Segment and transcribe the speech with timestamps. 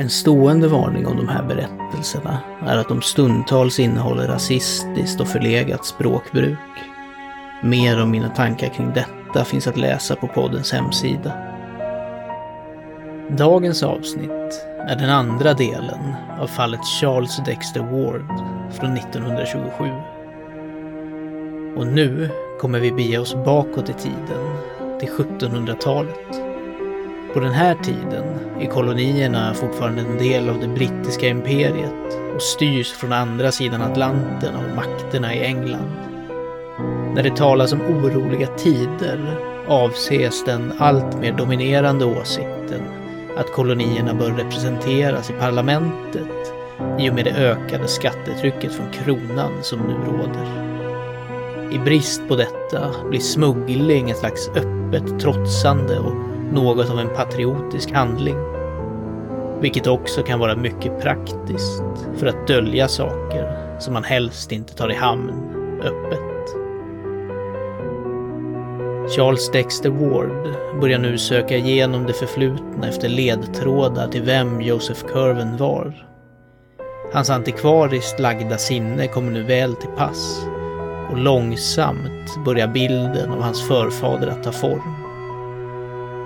[0.00, 5.84] En stående varning om de här berättelserna är att de stundtals innehåller rasistiskt och förlegat
[5.86, 6.58] språkbruk.
[7.62, 11.32] Mer om mina tankar kring detta finns att läsa på poddens hemsida.
[13.30, 18.40] Dagens avsnitt är den andra delen av fallet Charles Dexter Ward
[18.72, 19.90] från 1927.
[21.76, 24.58] Och nu kommer vi bege oss bakåt i tiden,
[25.00, 26.47] till 1700-talet.
[27.34, 28.24] På den här tiden
[28.60, 34.54] är kolonierna fortfarande en del av det brittiska imperiet och styrs från andra sidan Atlanten
[34.54, 35.90] av makterna i England.
[37.14, 39.36] När det talas om oroliga tider
[39.68, 42.82] avses den alltmer dominerande åsikten
[43.36, 46.54] att kolonierna bör representeras i parlamentet
[46.98, 50.68] i och med det ökade skattetrycket från kronan som nu råder.
[51.72, 56.14] I brist på detta blir smuggling ett slags öppet trotsande och
[56.52, 58.36] något av en patriotisk handling.
[59.60, 61.82] Vilket också kan vara mycket praktiskt
[62.16, 65.32] för att dölja saker som man helst inte tar i hamn
[65.82, 66.28] öppet.
[69.16, 75.56] Charles Dexter Ward börjar nu söka igenom det förflutna efter ledtrådar till vem Joseph Curven
[75.56, 76.06] var.
[77.12, 80.46] Hans antikvariskt lagda sinne kommer nu väl till pass
[81.10, 85.07] och långsamt börjar bilden av hans förfader att ta form.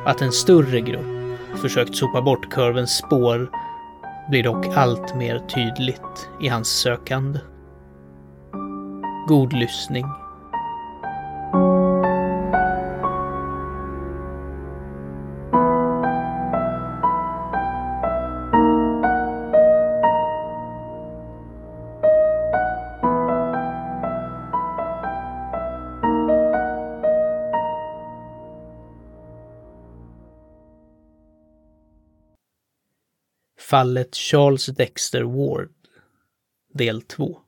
[0.04, 3.50] Att en större grupp försökt sopa bort kurvens spår
[4.30, 7.38] blir dock allt mer tydligt i hans sökande.
[9.28, 10.04] God lyssning.
[33.72, 35.72] Fallet Charles Dexter Ward
[36.74, 37.38] Del 2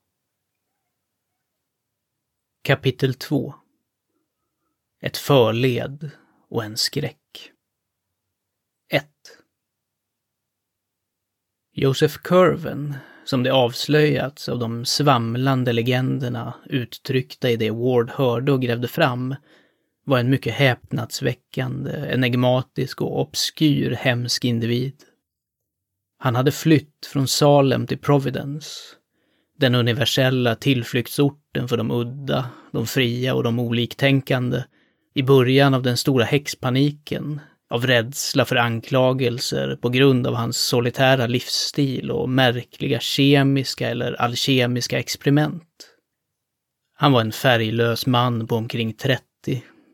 [2.62, 3.54] Kapitel 2
[5.00, 6.10] Ett förled
[6.50, 7.50] och en skräck.
[8.92, 9.04] 1
[11.72, 18.62] Joseph Curven, som det avslöjats av de svamlande legenderna uttryckta i det Ward hörde och
[18.62, 19.34] grävde fram,
[20.04, 25.04] var en mycket häpnadsväckande, enigmatisk och obskyr hemsk individ.
[26.24, 28.70] Han hade flytt från Salem till Providence.
[29.58, 34.62] Den universella tillflyktsorten för de udda, de fria och de oliktänkande.
[35.14, 37.40] I början av den stora häxpaniken,
[37.70, 44.98] av rädsla för anklagelser på grund av hans solitära livsstil och märkliga kemiska eller alkemiska
[44.98, 45.88] experiment.
[46.94, 49.22] Han var en färglös man på omkring 30,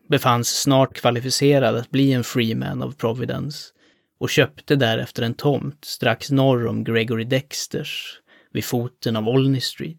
[0.09, 3.73] befanns snart kvalificerad att bli en freeman av Providence
[4.21, 8.21] och köpte därefter en tomt strax norr om Gregory Dexters,
[8.53, 9.97] vid foten av Olney Street.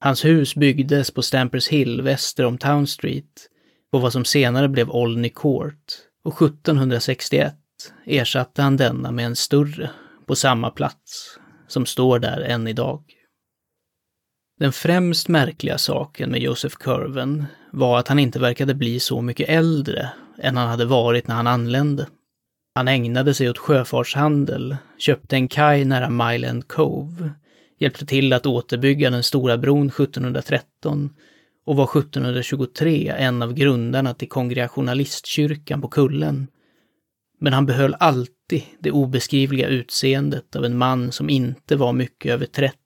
[0.00, 3.48] Hans hus byggdes på Stampers Hill väster om Town Street,
[3.92, 5.84] på vad som senare blev Olney Court,
[6.24, 7.54] och 1761
[8.06, 9.90] ersatte han denna med en större,
[10.26, 13.04] på samma plats, som står där än idag.
[14.58, 19.48] Den främst märkliga saken med Joseph Curven var att han inte verkade bli så mycket
[19.48, 22.06] äldre än han hade varit när han anlände.
[22.74, 27.30] Han ägnade sig åt sjöfartshandel, köpte en kaj nära Myland Cove,
[27.78, 31.10] hjälpte till att återbygga den stora bron 1713
[31.66, 36.46] och var 1723 en av grundarna till Kongregationalistkyrkan på Kullen.
[37.40, 42.46] Men han behöll alltid det obeskrivliga utseendet av en man som inte var mycket över
[42.46, 42.78] 30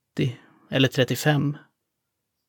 [0.71, 1.57] eller 35.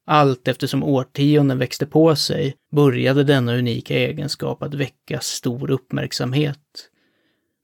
[0.08, 6.90] Allt eftersom årtionden växte på sig började denna unika egenskap att väcka stor uppmärksamhet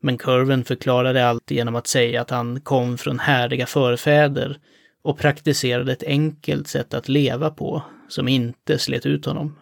[0.05, 4.59] men kurven förklarade allt genom att säga att han kom från härdiga förfäder
[5.03, 9.55] och praktiserade ett enkelt sätt att leva på som inte slet ut honom.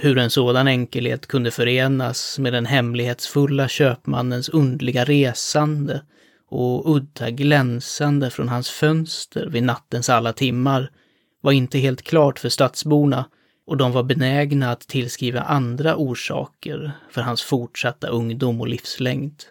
[0.00, 6.02] Hur en sådan enkelhet kunde förenas med den hemlighetsfulla köpmannens undliga resande
[6.48, 10.90] och udda glänsande från hans fönster vid nattens alla timmar
[11.40, 13.24] var inte helt klart för stadsborna
[13.72, 19.42] och de var benägna att tillskriva andra orsaker för hans fortsatta ungdom och livslängd.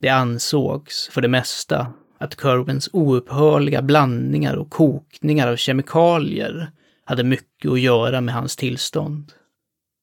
[0.00, 6.70] Det ansågs, för det mesta, att Kerwins oupphörliga blandningar och kokningar av kemikalier
[7.04, 9.32] hade mycket att göra med hans tillstånd.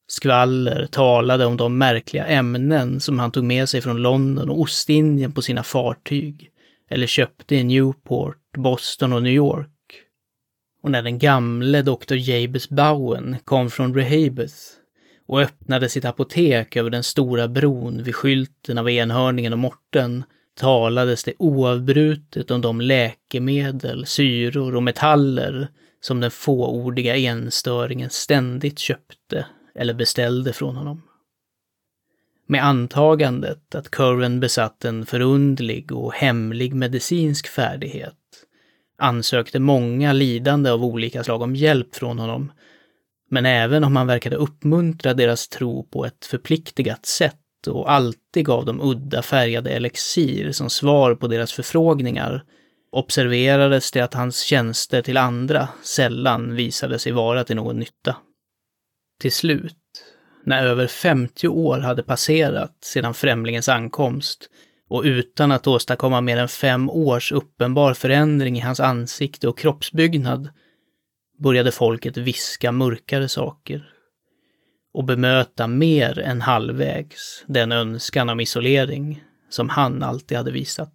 [0.08, 5.32] Skvaller talade om de märkliga ämnen som han tog med sig från London och Ostindien
[5.32, 6.50] på sina fartyg,
[6.90, 9.71] eller köpte i Newport, Boston och New York.
[10.82, 14.56] Och när den gamle doktor Jabez Bowen kom från Rehabeth
[15.28, 20.24] och öppnade sitt apotek över den stora bron vid skylten av enhörningen och morten
[20.56, 25.68] talades det oavbrutet om de läkemedel, syror och metaller
[26.02, 29.46] som den fåordiga enstöringen ständigt köpte
[29.76, 31.02] eller beställde från honom.
[32.48, 38.16] Med antagandet att Curran besatt en förundlig och hemlig medicinsk färdighet
[39.02, 42.52] ansökte många lidande av olika slag om hjälp från honom.
[43.30, 47.36] Men även om han verkade uppmuntra deras tro på ett förpliktigat sätt
[47.68, 52.44] och alltid gav dem udda färgade elixir som svar på deras förfrågningar
[52.92, 58.16] observerades det att hans tjänster till andra sällan visade sig vara till någon nytta.
[59.22, 59.78] Till slut,
[60.46, 64.50] när över 50 år hade passerat sedan främlingens ankomst
[64.92, 70.50] och utan att åstadkomma mer än fem års uppenbar förändring i hans ansikte och kroppsbyggnad,
[71.40, 73.94] började folket viska mörkare saker
[74.94, 80.94] och bemöta mer än halvvägs den önskan om isolering som han alltid hade visat.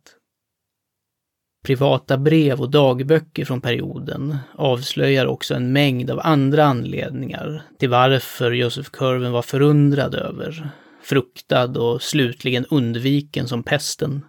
[1.64, 8.52] Privata brev och dagböcker från perioden avslöjar också en mängd av andra anledningar till varför
[8.52, 10.70] Joseph Curven var förundrad över,
[11.06, 14.24] fruktad och slutligen undviken som pesten.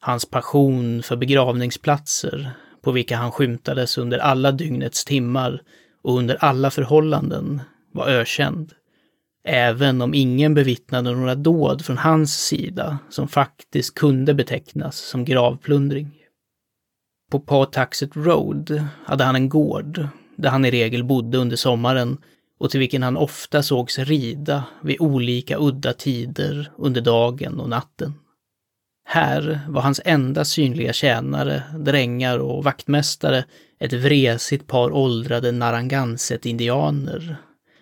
[0.00, 2.50] Hans passion för begravningsplatser,
[2.82, 5.62] på vilka han skymtades under alla dygnets timmar
[6.02, 7.60] och under alla förhållanden,
[7.92, 8.72] var ökänd.
[9.44, 16.10] Även om ingen bevittnade några dåd från hans sida som faktiskt kunde betecknas som gravplundring.
[17.30, 22.18] På Pawtaxet Road hade han en gård där han i regel bodde under sommaren
[22.62, 28.14] och till vilken han ofta sågs rida vid olika udda tider under dagen och natten.
[29.04, 33.44] Här var hans enda synliga tjänare, drängar och vaktmästare
[33.80, 37.36] ett vresigt par åldrade Narragansett-indianer.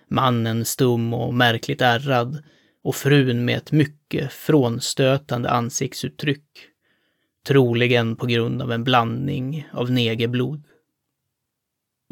[0.09, 2.43] Mannen stum och märkligt ärrad
[2.85, 6.47] och frun med ett mycket frånstötande ansiktsuttryck
[7.47, 10.63] troligen på grund av en blandning av negerblod.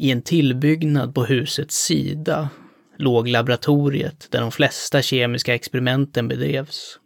[0.01, 2.49] I en tillbyggnad på husets sida
[2.97, 6.99] låg laboratoriet där de flesta kemiska experimenten bedrevs.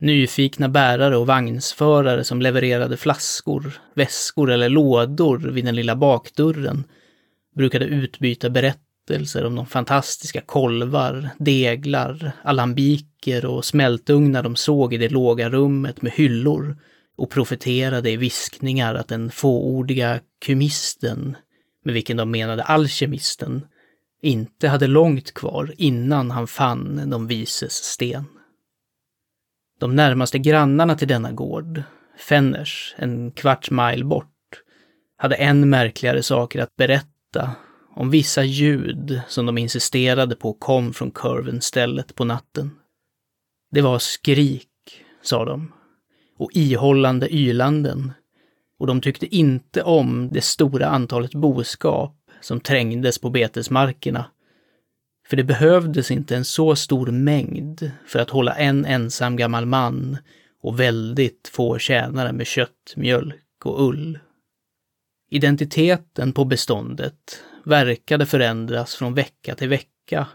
[0.00, 6.84] Nyfikna bärare och vagnsförare som levererade flaskor, väskor eller lådor vid den lilla bakdörren
[7.56, 15.08] brukade utbyta berättelser om de fantastiska kolvar, deglar, alambiker och smältugnar de såg i det
[15.08, 16.76] låga rummet med hyllor
[17.16, 21.36] och profeterade i viskningar att den fåordiga kumisten
[21.86, 23.66] med vilken de menade alkemisten,
[24.22, 28.24] inte hade långt kvar innan han fann de vises sten.
[29.80, 31.82] De närmaste grannarna till denna gård,
[32.18, 34.62] Fenners, en kvarts mile bort,
[35.16, 37.50] hade än märkligare saker att berätta
[37.94, 42.70] om vissa ljud som de insisterade på kom från Curven-stället på natten.
[43.70, 44.68] Det var skrik,
[45.22, 45.72] sa de,
[46.38, 48.12] och ihållande ylanden.
[48.78, 54.30] Och de tyckte inte om det stora antalet boskap som trängdes på betesmarkerna.
[55.28, 60.18] För det behövdes inte en så stor mängd för att hålla en ensam gammal man
[60.62, 64.18] och väldigt få tjänare med kött, mjölk och ull.
[65.30, 70.26] Identiteten på beståndet verkade förändras från vecka till vecka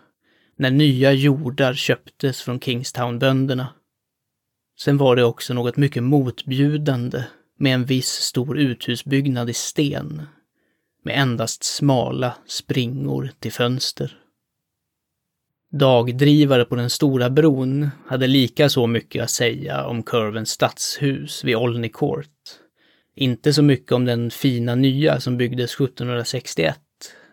[0.55, 3.67] när nya jordar köptes från Kingstown-bönderna.
[4.79, 7.23] Sen var det också något mycket motbjudande
[7.61, 10.21] med en viss stor uthusbyggnad i sten
[11.03, 14.17] med endast smala springor till fönster.
[15.71, 21.55] Dagdrivare på den stora bron hade lika så mycket att säga om Curvens stadshus vid
[21.55, 22.27] Olney Court.
[23.15, 26.79] Inte så mycket om den fina nya som byggdes 1761,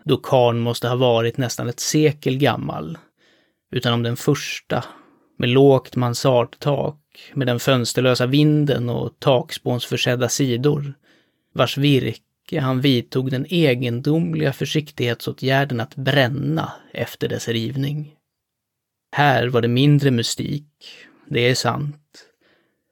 [0.05, 2.99] då karn måste ha varit nästan ett sekel gammal,
[3.71, 4.85] utan om den första,
[5.39, 6.98] med lågt mansardtak
[7.35, 10.95] med den fönsterlösa vinden och takspånsförsedda sidor,
[11.55, 18.15] vars virke han vidtog den egendomliga försiktighetsåtgärden att bränna efter dess rivning.
[19.13, 20.67] Här var det mindre mystik,
[21.29, 22.25] det är sant.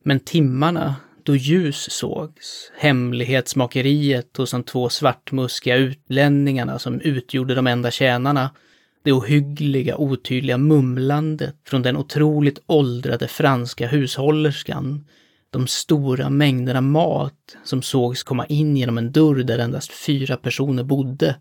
[0.02, 7.90] Men timmarna då ljus sågs, hemlighetsmakeriet hos de två svartmuskiga utlänningarna som utgjorde de enda
[7.90, 8.50] tjänarna,
[9.06, 15.06] det ohyggliga, otydliga mumlandet från den otroligt åldrade franska hushållerskan,
[15.50, 20.84] de stora mängderna mat som sågs komma in genom en dörr där endast fyra personer
[20.84, 21.36] bodde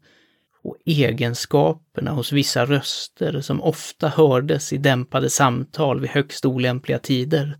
[0.64, 7.58] och egenskaperna hos vissa röster som ofta hördes i dämpade samtal vid högst olämpliga tider.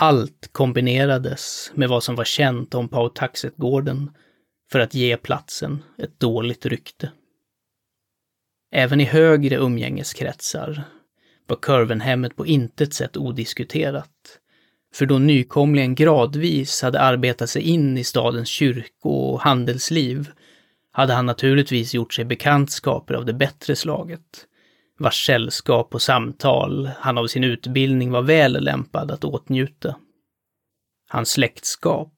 [0.00, 4.10] Allt kombinerades med vad som var känt om Pautaxet-gården
[4.72, 7.10] för att ge platsen ett dåligt rykte.
[8.76, 10.84] Även i högre umgängeskretsar
[11.46, 14.10] var Curvenhemmet på intet sätt odiskuterat.
[14.94, 20.30] För då nykomlingen gradvis hade arbetat sig in i stadens kyrko och handelsliv
[20.92, 24.46] hade han naturligtvis gjort sig bekantskaper av det bättre slaget,
[24.98, 29.96] vars sällskap och samtal han av sin utbildning var väl lämpad att åtnjuta.
[31.08, 32.12] Hans släktskap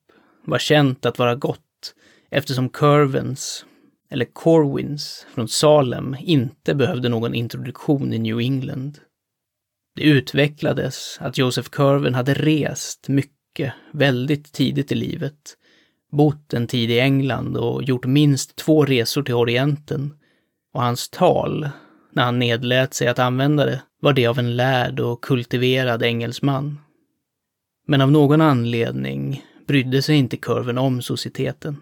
[0.45, 1.95] var känt att vara gott
[2.31, 3.65] eftersom Curvens,
[4.11, 8.99] eller Corwins, från Salem inte behövde någon introduktion i New England.
[9.97, 15.57] Det utvecklades att Joseph Curven hade rest mycket, väldigt tidigt i livet,
[16.13, 20.15] bott en tid i England och gjort minst två resor till Orienten.
[20.75, 21.69] Och hans tal,
[22.13, 26.79] när han nedlät sig att använda det, var det av en lärd och kultiverad engelsman.
[27.87, 31.77] Men av någon anledning brydde sig inte Curven om societeten.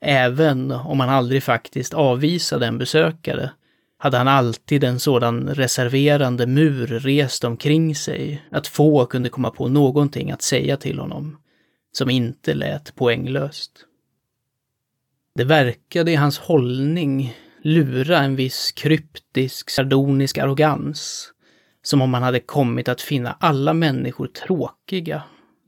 [0.00, 3.50] Även om han aldrig faktiskt avvisade en besökare
[3.98, 9.68] hade han alltid en sådan reserverande mur rest omkring sig att få kunde komma på
[9.68, 11.36] någonting att säga till honom
[11.92, 13.72] som inte lät poänglöst.
[15.34, 21.28] Det verkade i hans hållning lura en viss kryptisk, sardonisk arrogans,
[21.82, 25.22] som om han hade kommit att finna alla människor tråkiga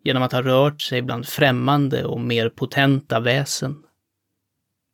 [0.05, 3.83] genom att ha rört sig bland främmande och mer potenta väsen.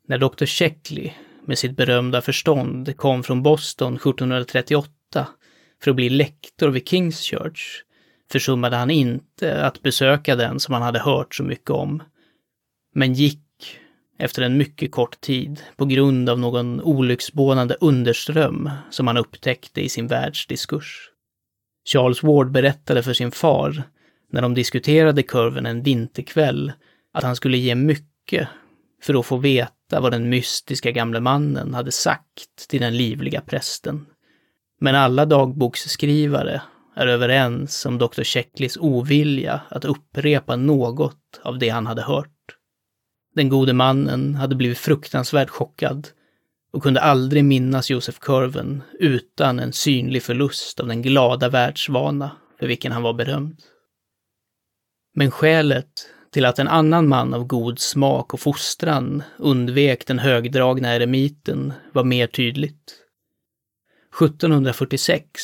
[0.08, 0.46] När Dr.
[0.46, 1.10] Sheckley
[1.44, 5.28] med sitt berömda förstånd kom från Boston 1738
[5.82, 7.82] för att bli lektor vid Kings Church
[8.32, 12.02] försummade han inte att besöka den som han hade hört så mycket om.
[12.94, 13.78] Men gick
[14.18, 19.88] efter en mycket kort tid på grund av någon olycksbådande underström som han upptäckte i
[19.88, 21.10] sin världsdiskurs.
[21.92, 23.82] Charles Ward berättade för sin far,
[24.32, 26.72] när de diskuterade kurven en vinterkväll,
[27.12, 28.48] att han skulle ge mycket
[29.02, 34.06] för att få veta vad den mystiska gamle mannen hade sagt till den livliga prästen.
[34.80, 36.62] Men alla dagboksskrivare
[36.96, 42.56] är överens om doktor Checklis ovilja att upprepa något av det han hade hört.
[43.34, 46.08] Den gode mannen hade blivit fruktansvärt chockad
[46.72, 52.66] och kunde aldrig minnas Josef Curven utan en synlig förlust av den glada världsvana för
[52.66, 53.60] vilken han var berömd.
[55.14, 60.94] Men skälet till att en annan man av god smak och fostran undvek den högdragna
[60.94, 62.94] eremiten var mer tydligt.
[64.22, 65.40] 1746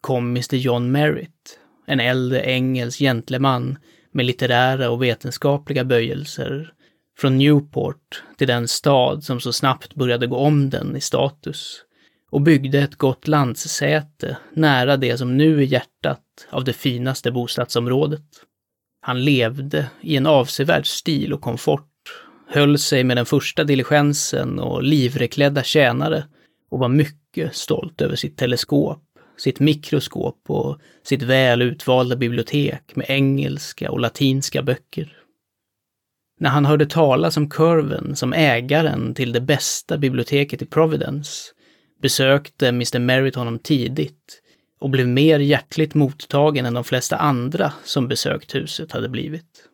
[0.00, 3.78] kom Mr John Merritt, en äldre engelsk gentleman
[4.12, 6.72] med litterära och vetenskapliga böjelser,
[7.18, 11.84] från Newport till den stad som så snabbt började gå om den i status
[12.30, 18.24] och byggde ett gott landssäte nära det som nu är hjärtat av det finaste bostadsområdet.
[19.04, 21.88] Han levde i en avsevärd stil och komfort,
[22.48, 26.24] höll sig med den första diligensen och livreklädda tjänare
[26.70, 29.02] och var mycket stolt över sitt teleskop,
[29.36, 35.16] sitt mikroskop och sitt väl utvalda bibliotek med engelska och latinska böcker.
[36.40, 41.52] När han hörde talas om Curven som ägaren till det bästa biblioteket i Providence
[42.02, 44.41] besökte Mr Merritt honom tidigt
[44.82, 49.68] och blev mer hjärtligt mottagen än de flesta andra som besökt huset hade blivit.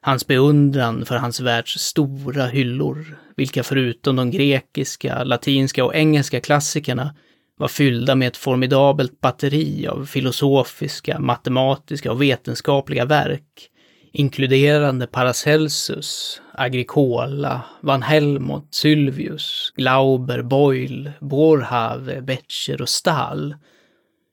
[0.00, 7.14] Hans beundran för hans världs stora hyllor, vilka förutom de grekiska, latinska och engelska klassikerna
[7.56, 13.70] var fyllda med ett formidabelt batteri av filosofiska, matematiska och vetenskapliga verk,
[14.12, 23.54] inkluderande Paracelsus, Agricola, Van Helmont, Sylvius, Glauber, Boyle, Boerhaave, Becher och Stahl,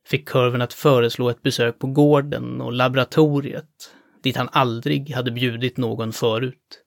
[0.07, 3.93] fick kurven att föreslå ett besök på gården och laboratoriet,
[4.23, 6.79] dit han aldrig hade bjudit någon förut.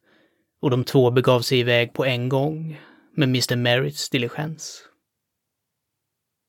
[0.60, 2.80] Och de två begav sig iväg på en gång,
[3.16, 4.82] med Mr Merritts diligens.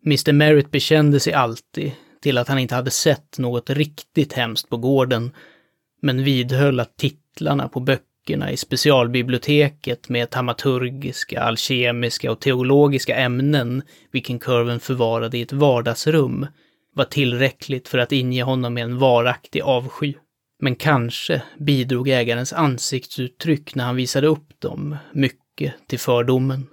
[0.06, 4.78] Mr Merritt bekände sig alltid till att han inte hade sett något riktigt hemskt på
[4.78, 5.32] gården,
[6.02, 7.80] men vidhöll att titlarna på
[8.28, 13.82] böckerna i specialbiblioteket med tamaturgiska, alkemiska och teologiska ämnen,
[14.12, 16.48] vilken kurven förvarade i ett vardagsrum,
[16.96, 20.14] var tillräckligt för att inge honom med en varaktig avsky.
[20.60, 26.68] Men kanske bidrog ägarens ansiktsuttryck när han visade upp dem mycket till fördomen.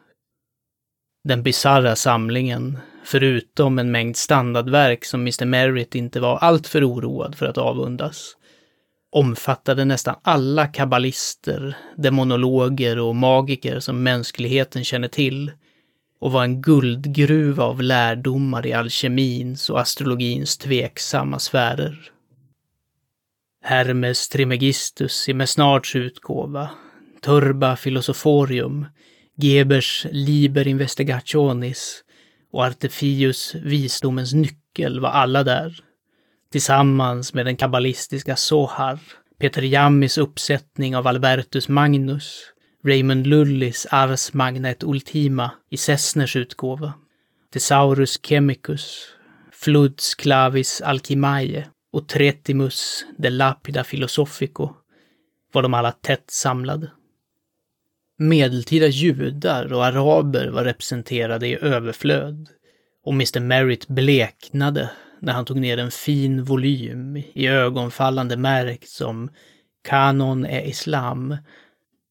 [1.28, 7.46] Den bizarra samlingen, förutom en mängd standardverk som Mr Merritt inte var alltför oroad för
[7.46, 8.36] att avundas,
[9.14, 15.52] omfattade nästan alla kabbalister, demonologer och magiker som mänskligheten känner till
[16.20, 22.10] och var en guldgruva av lärdomar i alkemins och astrologins tveksamma sfärer.
[23.62, 26.70] Hermes Trimegistus i Mesnards utgåva,
[27.22, 28.86] Turba Philosophorium,
[29.36, 32.04] Gebers Liber Investigationis
[32.52, 35.83] och Artefius Visdomens nyckel var alla där.
[36.54, 38.98] Tillsammans med den kabbalistiska Sohar,
[39.38, 42.52] Peter Jammis uppsättning av Albertus Magnus,
[42.84, 46.92] Raymond Lullis Ars Magna et Ultima i Sessners utgåva,
[47.52, 49.06] Thesaurus Chemicus,
[49.52, 54.70] Fluds Clavis Alchimae och Tretimus de Lapida Philosophico
[55.52, 56.90] var de alla tätt samlade.
[58.18, 62.48] Medeltida judar och araber var representerade i överflöd
[63.04, 64.90] och Mr Merritt bleknade
[65.24, 69.30] när han tog ner en fin volym i ögonfallande märkt som
[69.88, 71.36] Kanon är Islam,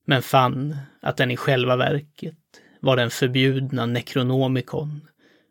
[0.08, 2.36] men fann att den i själva verket
[2.80, 5.08] var den förbjudna Necronomicon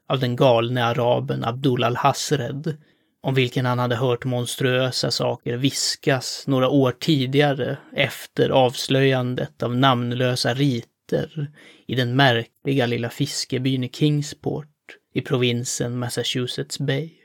[0.09, 2.76] av den galne araben Abdul al-Hasred
[3.23, 10.54] om vilken han hade hört monstruösa saker viskas några år tidigare efter avslöjandet av namnlösa
[10.54, 11.50] riter
[11.87, 14.69] i den märkliga lilla fiskebyn i Kingsport
[15.14, 17.22] i provinsen Massachusetts Bay.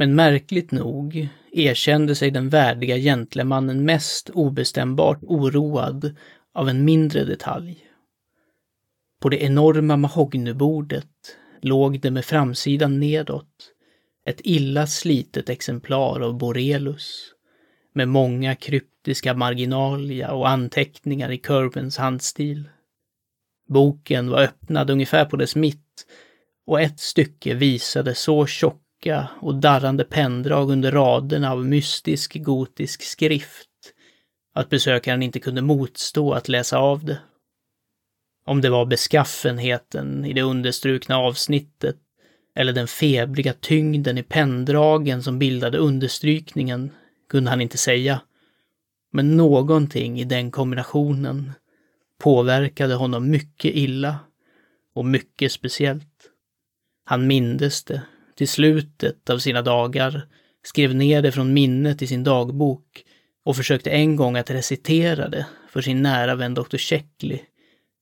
[0.00, 6.16] Men märkligt nog erkände sig den värdiga gentlemannen mest obestämbart oroad
[6.54, 7.84] av en mindre detalj.
[9.20, 13.72] På det enorma mahognybordet låg det med framsidan nedåt
[14.26, 17.32] ett illa slitet exemplar av Borelus
[17.94, 22.68] med många kryptiska marginalia och anteckningar i Curvens handstil.
[23.68, 26.06] Boken var öppnad ungefär på dess mitt
[26.66, 28.46] och ett stycke visade så
[28.98, 33.68] tjocka och darrande penndrag under raderna av mystisk gotisk skrift
[34.54, 37.18] att besökaren inte kunde motstå att läsa av det.
[38.46, 41.96] Om det var beskaffenheten i det understrukna avsnittet
[42.54, 46.90] eller den febriga tyngden i penndragen som bildade understrykningen
[47.28, 48.20] kunde han inte säga.
[49.12, 51.52] Men någonting i den kombinationen
[52.18, 54.18] påverkade honom mycket illa
[54.94, 56.30] och mycket speciellt.
[57.04, 58.02] Han mindes det
[58.38, 60.26] till slutet av sina dagar,
[60.62, 63.04] skrev ner det från minnet i sin dagbok
[63.44, 66.76] och försökte en gång att recitera det för sin nära vän Dr.
[66.76, 67.40] Checkley,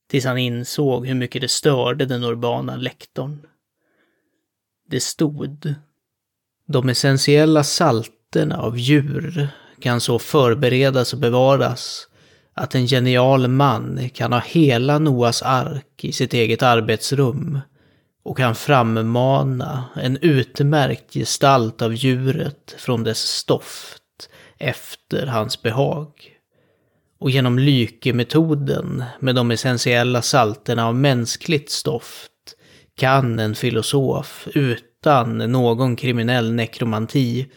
[0.09, 3.47] tills han insåg hur mycket det störde den urbana lektorn.
[4.89, 5.75] Det stod
[6.67, 9.47] De essentiella salterna av djur
[9.79, 12.07] kan så förberedas och bevaras
[12.53, 17.59] att en genial man kan ha hela Noas ark i sitt eget arbetsrum
[18.27, 26.09] och kan frammana en utmärkt gestalt av djuret från dess stoft efter hans behag.
[27.19, 32.31] Och genom lykemetoden med de essentiella salterna av mänskligt stoft
[32.97, 37.47] kan en filosof utan någon kriminell nekromanti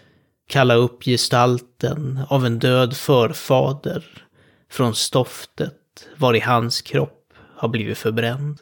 [0.48, 4.04] kalla upp gestalten av en död förfader
[4.70, 8.58] från stoftet var i hans kropp har blivit förbränd.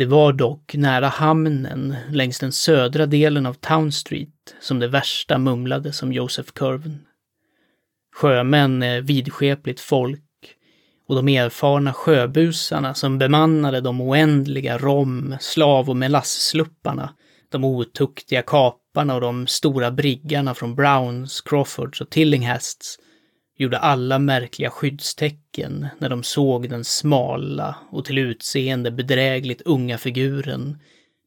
[0.00, 5.38] Det var dock nära hamnen längs den södra delen av Town Street som det värsta
[5.38, 7.06] mumlades om Joseph Curven.
[8.16, 10.20] Sjömän är vidskepligt folk
[11.08, 17.14] och de erfarna sjöbusarna som bemannade de oändliga rom-, slav och melasslupparna,
[17.48, 22.98] de otuktiga kaparna och de stora briggarna från Browns, Crawfords och Tillinghasts
[23.60, 30.78] gjorde alla märkliga skyddstecken när de såg den smala och till utseende bedrägligt unga figuren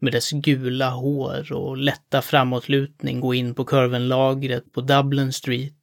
[0.02, 5.74] med dess gula hår och lätta framåtlutning gå in på kurvenlagret på Dublin Street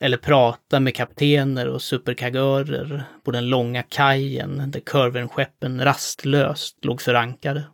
[0.00, 7.64] eller prata med kaptener och superkagörer på den långa kajen där kurvenskeppen rastlöst låg förankade.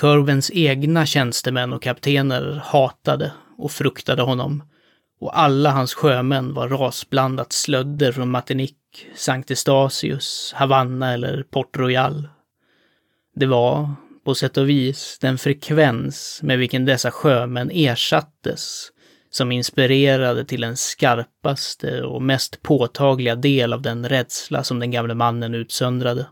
[0.00, 4.62] Kurvens egna tjänstemän och kaptener hatade och fruktade honom
[5.20, 12.28] och alla hans sjömän var rasblandat slödder från Martinique, Sankt Estasius, Havanna eller Port Royal.
[13.34, 13.90] Det var,
[14.24, 18.90] på sätt och vis, den frekvens med vilken dessa sjömän ersattes
[19.30, 25.14] som inspirerade till den skarpaste och mest påtagliga del av den rädsla som den gamle
[25.14, 26.26] mannen utsöndrade.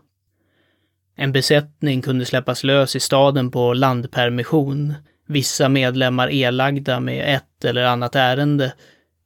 [1.17, 4.93] En besättning kunde släppas lös i staden på landpermission,
[5.27, 8.73] vissa medlemmar elagda med ett eller annat ärende,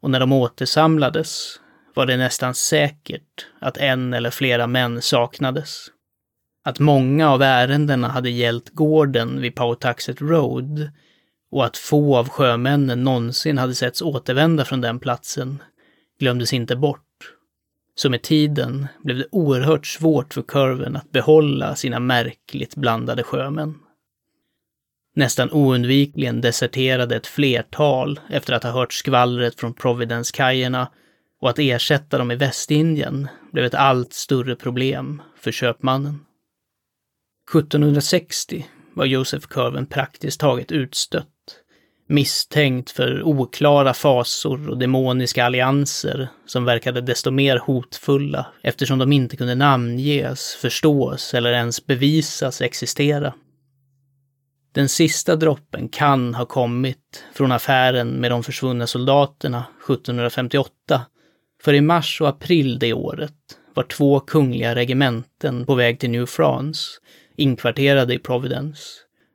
[0.02, 1.60] och när de återsamlades
[1.96, 5.88] var det nästan säkert att en eller flera män saknades.
[6.66, 10.90] Att många av ärendena hade gällt gården vid Powtaxet Road
[11.52, 15.64] och att få av sjömännen någonsin hade setts återvända från den platsen
[16.20, 17.06] glömdes inte bort.
[17.96, 23.76] Så med tiden blev det oerhört svårt för kurven att behålla sina märkligt blandade sjömän.
[25.20, 30.92] Nästan oundvikligen deserterade ett flertal efter att ha hört skvallret från Providence-kajerna
[31.42, 36.20] och att ersätta dem i Västindien blev ett allt större problem för köpmannen.
[37.50, 41.28] 1760 var Joseph Curven praktiskt taget utstött,
[42.08, 49.38] misstänkt för oklara fasor och demoniska allianser som verkade desto mer hotfulla eftersom de inte
[49.38, 53.34] kunde namnges, förstås eller ens bevisas existera.
[54.72, 61.02] Den sista droppen kan ha kommit från affären med de försvunna soldaterna 1758,
[61.64, 63.34] för i mars och april det året
[63.74, 66.90] var två kungliga regementen på väg till New France,
[67.36, 68.84] inkvarterade i Providence,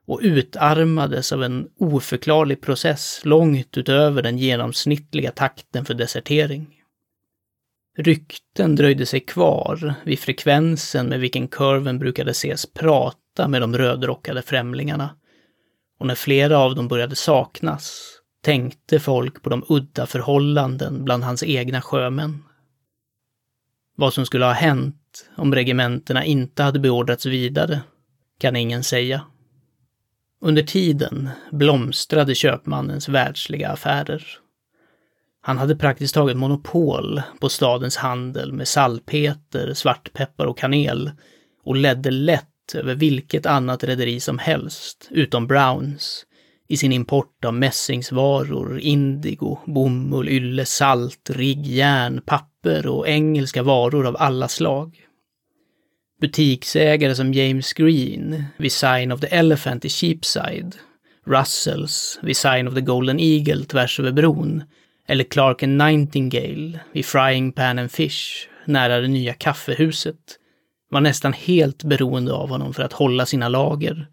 [0.07, 6.67] och utarmades av en oförklarlig process långt utöver den genomsnittliga takten för desertering.
[7.99, 14.43] Rykten dröjde sig kvar vid frekvensen med vilken kurven brukade ses prata med de rödrockade
[14.43, 15.11] främlingarna
[15.99, 21.43] och när flera av dem började saknas tänkte folk på de udda förhållanden bland hans
[21.43, 22.43] egna sjömän.
[23.97, 27.81] Vad som skulle ha hänt om regementena inte hade beordrats vidare
[28.39, 29.21] kan ingen säga.
[30.41, 34.25] Under tiden blomstrade köpmannens världsliga affärer.
[35.41, 41.11] Han hade praktiskt taget monopol på stadens handel med salpeter, svartpeppar och kanel
[41.65, 46.27] och ledde lätt över vilket annat rederi som helst, utom Browns,
[46.69, 54.07] i sin import av mässingsvaror, indigo, bomull, ylle, salt, rigg, järn, papper och engelska varor
[54.07, 55.01] av alla slag.
[56.21, 60.73] Butiksägare som James Green vid Sign of the Elephant i Cheapside,
[61.27, 64.63] Russells vid Sign of the Golden Eagle tvärs över bron,
[65.09, 70.39] eller Clark and Nightingale vid Frying Pan and Fish nära det nya kaffehuset
[70.95, 74.09] var nästan helt beroende av honom för att hålla sina lager.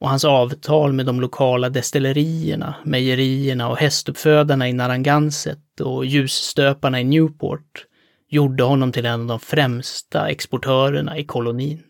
[0.00, 7.04] Och hans avtal med de lokala destillerierna, mejerierna och hästuppfödarna i Narragansett och ljusstöparna i
[7.04, 7.86] Newport
[8.28, 11.82] gjorde honom till en av de främsta exportörerna i kolonin.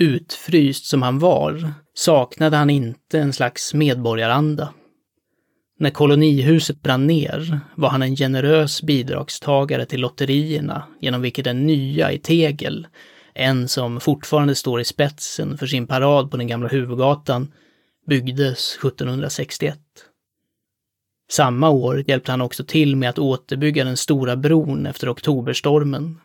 [0.00, 4.74] Utfryst som han var saknade han inte en slags medborgaranda.
[5.78, 12.12] När kolonihuset brann ner var han en generös bidragstagare till lotterierna genom vilket den nya
[12.12, 12.86] i tegel,
[13.34, 17.52] en som fortfarande står i spetsen för sin parad på den gamla huvudgatan,
[18.06, 19.78] byggdes 1761.
[21.30, 26.20] Samma år hjälpte han också till med att återbygga den stora bron efter oktoberstormen.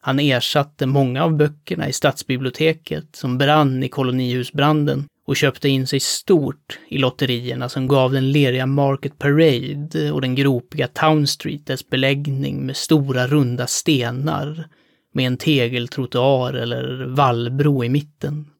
[0.00, 6.00] Han ersatte många av böckerna i stadsbiblioteket som brann i kolonihusbranden och köpte in sig
[6.00, 11.88] stort i lotterierna som gav den leriga Market Parade och den gropiga Town Street dess
[11.88, 14.68] beläggning med stora runda stenar
[15.12, 18.50] med en tegeltrottoar eller vallbro i mitten.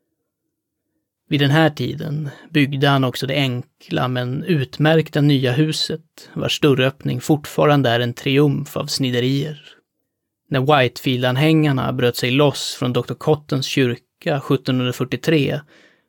[1.28, 7.20] Vid den här tiden byggde han också det enkla men utmärkta nya huset, vars dörröppning
[7.20, 9.60] fortfarande är en triumf av sniderier.
[10.48, 13.14] När Whitefield-anhängarna bröt sig loss från Dr.
[13.14, 15.60] Cottons kyrka 1743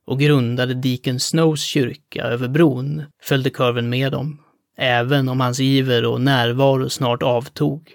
[0.06, 4.42] och grundade Deacon Snows kyrka över bron följde kurven med dem,
[4.78, 7.92] även om hans iver och närvaro snart avtog.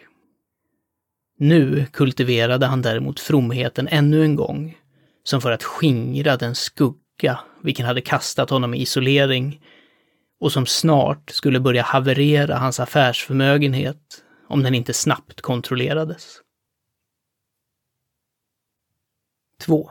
[1.39, 4.79] Nu kultiverade han däremot fromheten ännu en gång,
[5.25, 9.61] som för att skingra den skugga vilken hade kastat honom i isolering
[10.41, 16.41] och som snart skulle börja haverera hans affärsförmögenhet om den inte snabbt kontrollerades.
[19.61, 19.91] 2.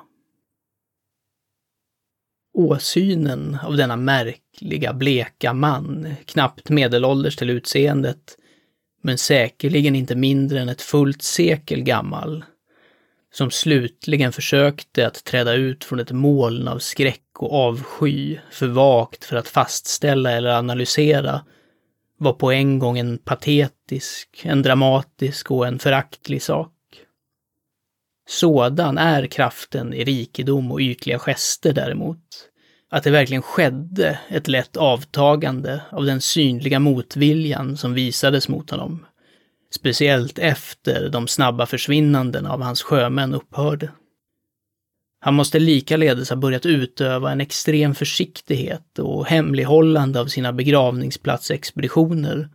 [2.60, 8.38] Åsynen av denna märkliga, bleka man, knappt medelålders till utseendet,
[9.02, 12.45] men säkerligen inte mindre än ett fullt sekel gammal,
[13.34, 19.26] som slutligen försökte att träda ut från ett moln av skräck och avsky, för vagt
[19.26, 21.45] för att fastställa eller analysera,
[22.17, 26.74] var på en gång en patetisk, en dramatisk och en föraktlig sak.
[28.30, 32.48] Sådan är kraften i rikedom och ytliga gester däremot.
[32.91, 39.06] Att det verkligen skedde ett lätt avtagande av den synliga motviljan som visades mot honom.
[39.71, 43.91] Speciellt efter de snabba försvinnanden av hans sjömän upphörde.
[45.21, 52.49] Han måste likaledes ha börjat utöva en extrem försiktighet och hemlighållande av sina begravningsplatsexpeditioner,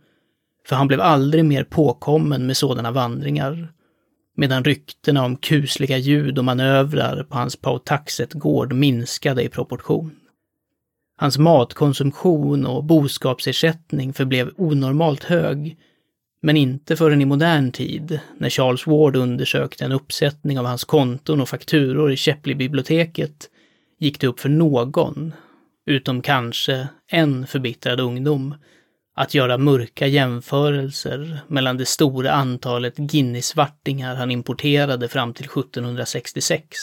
[0.67, 3.71] för han blev aldrig mer påkommen med sådana vandringar
[4.37, 10.11] medan ryktena om kusliga ljud och manövrar på hans Pautaxet-gård minskade i proportion.
[11.17, 15.77] Hans matkonsumtion och boskapsersättning förblev onormalt hög,
[16.41, 21.41] men inte förrän i modern tid, när Charles Ward undersökte en uppsättning av hans konton
[21.41, 23.49] och fakturor i Shepley-biblioteket,
[23.99, 25.33] gick det upp för någon,
[25.85, 28.55] utom kanske en förbittrad ungdom,
[29.15, 36.77] att göra mörka jämförelser mellan det stora antalet Guinness-svartingar han importerade fram till 1766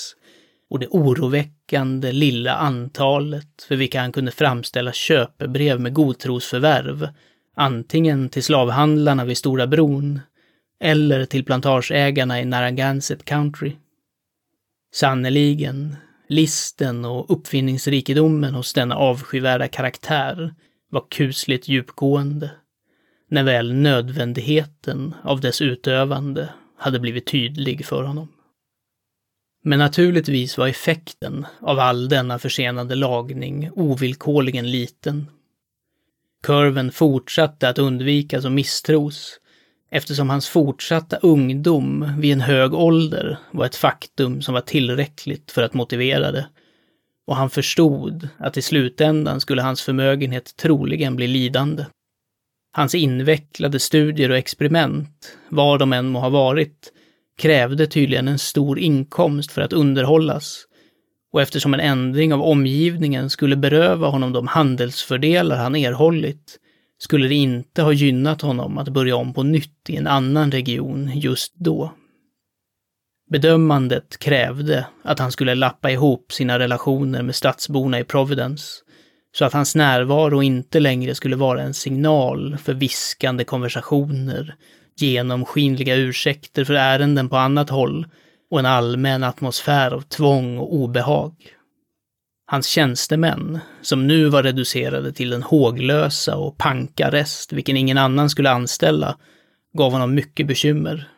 [0.72, 7.08] och det oroväckande lilla antalet för vilka han kunde framställa köpebrev med godtrosförvärv,
[7.56, 10.20] antingen till slavhandlarna vid Stora bron
[10.80, 13.72] eller till plantageägarna i Narragansett Country.
[14.94, 15.96] Sannerligen,
[16.28, 20.54] listen och uppfinningsrikedomen hos denna avskyvärda karaktär
[20.90, 22.50] var kusligt djupgående,
[23.30, 28.28] när väl nödvändigheten av dess utövande hade blivit tydlig för honom.
[29.62, 35.26] Men naturligtvis var effekten av all denna försenade lagning ovillkorligen liten.
[36.42, 39.40] Kurven fortsatte att undvikas och misstros,
[39.90, 45.62] eftersom hans fortsatta ungdom vid en hög ålder var ett faktum som var tillräckligt för
[45.62, 46.48] att motivera det.
[47.26, 51.84] Och han förstod att i slutändan skulle hans förmögenhet troligen bli lidande.
[52.72, 56.92] Hans invecklade studier och experiment, var de än må ha varit,
[57.42, 60.64] krävde tydligen en stor inkomst för att underhållas.
[61.32, 66.58] Och eftersom en ändring av omgivningen skulle beröva honom de handelsfördelar han erhållit,
[66.98, 71.10] skulle det inte ha gynnat honom att börja om på nytt i en annan region
[71.14, 71.92] just då.
[73.30, 78.66] Bedömandet krävde att han skulle lappa ihop sina relationer med stadsborna i Providence,
[79.36, 84.56] så att hans närvaro inte längre skulle vara en signal för viskande konversationer
[84.96, 88.06] genomskinliga ursäkter för ärenden på annat håll
[88.50, 91.34] och en allmän atmosfär av tvång och obehag.
[92.46, 98.30] Hans tjänstemän, som nu var reducerade till den håglösa och panka rest vilken ingen annan
[98.30, 99.18] skulle anställa,
[99.78, 101.08] gav honom mycket bekymmer.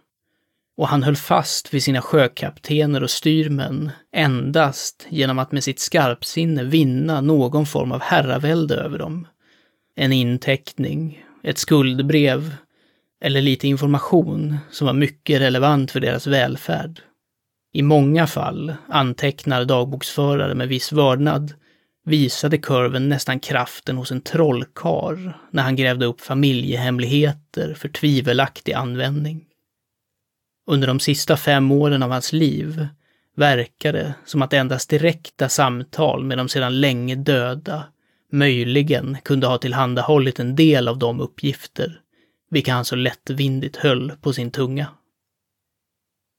[0.77, 6.65] Och han höll fast vid sina sjökaptener och styrmän endast genom att med sitt skarpsinne
[6.65, 9.27] vinna någon form av herravälde över dem.
[9.97, 12.55] En inteckning, ett skuldbrev
[13.25, 17.01] eller lite information som var mycket relevant för deras välfärd.
[17.73, 21.53] I många fall, antecknar dagboksförare med viss vördnad,
[22.05, 29.45] visade kurven nästan kraften hos en trollkar när han grävde upp familjehemligheter för tvivelaktig användning.
[30.67, 32.89] Under de sista fem åren av hans liv
[33.37, 37.85] verkade som att endast direkta samtal med de sedan länge döda
[38.33, 42.01] möjligen kunde ha tillhandahållit en del av de uppgifter
[42.55, 44.87] vilka han så lättvindigt höll på sin tunga.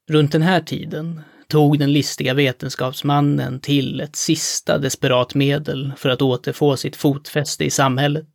[0.09, 6.21] Runt den här tiden tog den listiga vetenskapsmannen till ett sista desperat medel för att
[6.21, 8.27] återfå sitt fotfäste i samhället.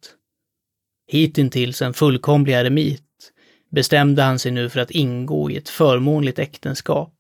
[1.07, 3.33] Hitintills en fullkomlig eremit
[3.71, 7.14] bestämde han sig nu för att ingå i ett förmånligt äktenskap.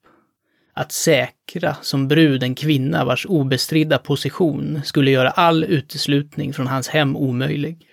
[0.74, 6.88] Att säkra som brud en kvinna vars obestridda position skulle göra all uteslutning från hans
[6.88, 7.89] hem omöjlig.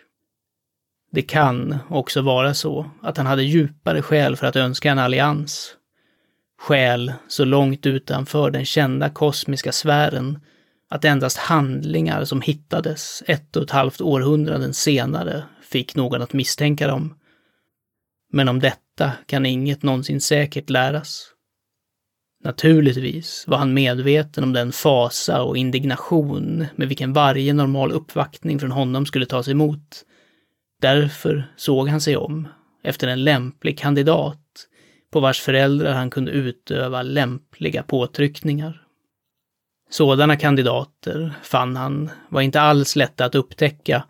[1.11, 5.73] Det kan också vara så att han hade djupare skäl för att önska en allians.
[6.59, 10.39] Skäl så långt utanför den kända kosmiska sfären
[10.89, 16.87] att endast handlingar som hittades ett och ett halvt århundraden senare fick någon att misstänka
[16.87, 17.15] dem.
[18.31, 21.33] Men om detta kan inget någonsin säkert läras.
[22.43, 28.71] Naturligtvis var han medveten om den fasa och indignation med vilken varje normal uppvaktning från
[28.71, 30.05] honom skulle tas emot
[30.81, 32.47] Därför såg han sig om
[32.83, 34.67] efter en lämplig kandidat
[35.11, 38.83] på vars föräldrar han kunde utöva lämpliga påtryckningar.
[39.89, 44.03] Sådana kandidater, fann han, var inte alls lätta att upptäcka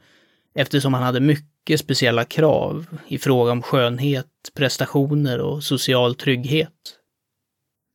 [0.55, 6.73] eftersom han hade mycket speciella krav i fråga om skönhet, prestationer och social trygghet.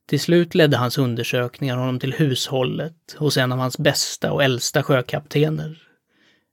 [0.07, 4.83] Till slut ledde hans undersökningar honom till hushållet hos en av hans bästa och äldsta
[4.83, 5.77] sjökaptener,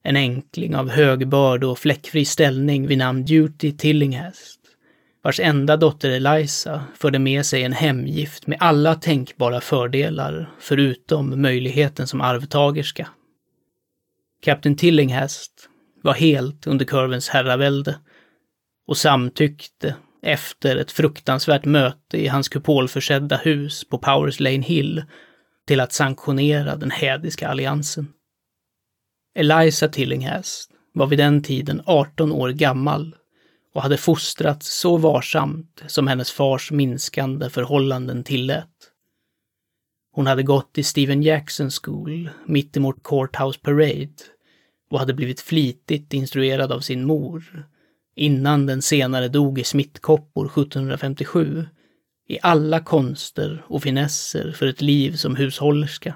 [0.03, 4.61] en enkling av hög börd och fläckfri ställning vid namn Duty Tillinghast,
[5.23, 12.07] vars enda dotter Eliza förde med sig en hemgift med alla tänkbara fördelar, förutom möjligheten
[12.07, 13.09] som arvtagerska.
[14.43, 15.69] Kapten Tillinghast
[16.03, 17.99] var helt under kurvens herravälde
[18.87, 25.05] och samtyckte efter ett fruktansvärt möte i hans kupolförsedda hus på Powers Lane Hill
[25.67, 28.09] till att sanktionera den hädiska alliansen.
[29.41, 33.15] Eliza Tillinghast var vid den tiden 18 år gammal
[33.75, 38.69] och hade fostrats så varsamt som hennes fars minskande förhållanden tillät.
[40.13, 44.09] Hon hade gått i Steven Jackson School mittemot Courthouse Parade,
[44.91, 47.69] och hade blivit flitigt instruerad av sin mor,
[48.17, 51.67] innan den senare dog i smittkoppor 1757,
[52.29, 56.15] i alla konster och finesser för ett liv som hushållerska.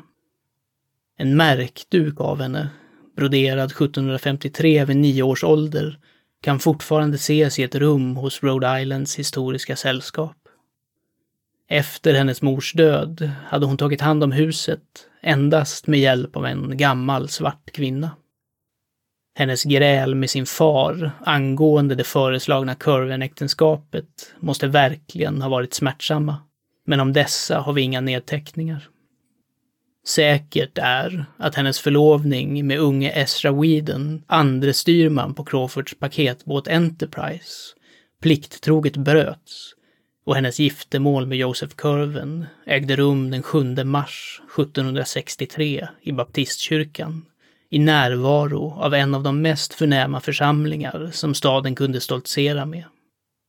[1.16, 2.70] En märkduk av henne,
[3.16, 5.98] broderad 1753 vid nio års ålder,
[6.42, 10.36] kan fortfarande ses i ett rum hos Rhode Islands historiska sällskap.
[11.68, 14.80] Efter hennes mors död hade hon tagit hand om huset
[15.22, 18.10] endast med hjälp av en gammal svart kvinna.
[19.34, 26.36] Hennes gräl med sin far angående det föreslagna Curven-äktenskapet måste verkligen ha varit smärtsamma.
[26.86, 28.88] Men om dessa har vi inga nedteckningar.
[30.06, 37.74] Säkert är att hennes förlovning med unge Ezra Whedon, andre styrman på Crawfords paketbåt Enterprise,
[38.22, 39.74] plikttroget bröts
[40.26, 47.26] och hennes giftermål med Joseph Curven ägde rum den 7 mars 1763 i baptistkyrkan
[47.70, 52.84] i närvaro av en av de mest förnäma församlingar som staden kunde stoltsera med.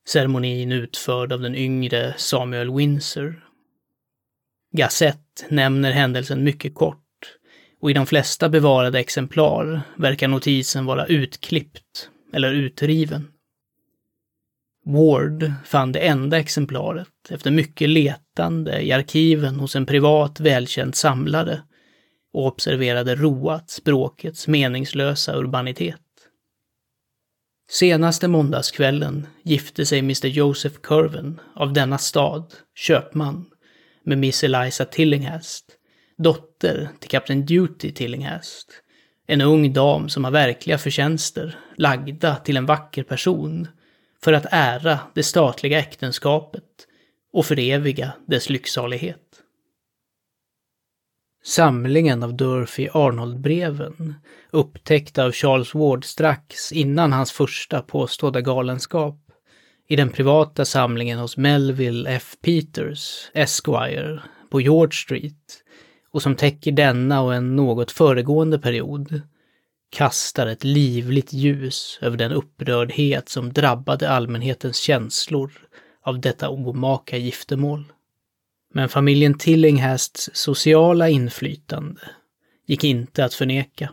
[0.08, 3.45] Ceremonin utförd av den yngre Samuel Windsor.
[4.76, 7.00] Gazette nämner händelsen mycket kort
[7.82, 13.28] och i de flesta bevarade exemplar verkar notisen vara utklippt eller utriven.
[14.86, 21.62] Ward fann det enda exemplaret efter mycket letande i arkiven hos en privat välkänd samlare
[22.34, 26.02] och observerade roat språkets meningslösa urbanitet.
[27.70, 33.46] Senaste måndagskvällen gifte sig Mr Joseph Curven av denna stad, köpman,
[34.06, 35.66] med Miss Eliza Tillinghast,
[36.18, 38.72] dotter till kapten Duty Tillinghast,
[39.28, 43.68] en ung dam som har verkliga förtjänster, lagda till en vacker person,
[44.24, 46.64] för att ära det statliga äktenskapet
[47.34, 49.22] och föreviga dess lycksalighet.
[51.44, 54.14] Samlingen av Durfee Arnold-breven,
[54.52, 59.25] upptäckta av Charles Ward strax innan hans första påstådda galenskap,
[59.88, 62.36] i den privata samlingen hos Melville F.
[62.42, 65.64] Peters, Esquire, på George Street,
[66.12, 69.22] och som täcker denna och en något föregående period,
[69.90, 75.52] kastar ett livligt ljus över den upprördhet som drabbade allmänhetens känslor
[76.04, 77.86] av detta omaka giftermål.
[78.74, 82.02] Men familjen Tillinghasts sociala inflytande
[82.66, 83.90] gick inte att förneka.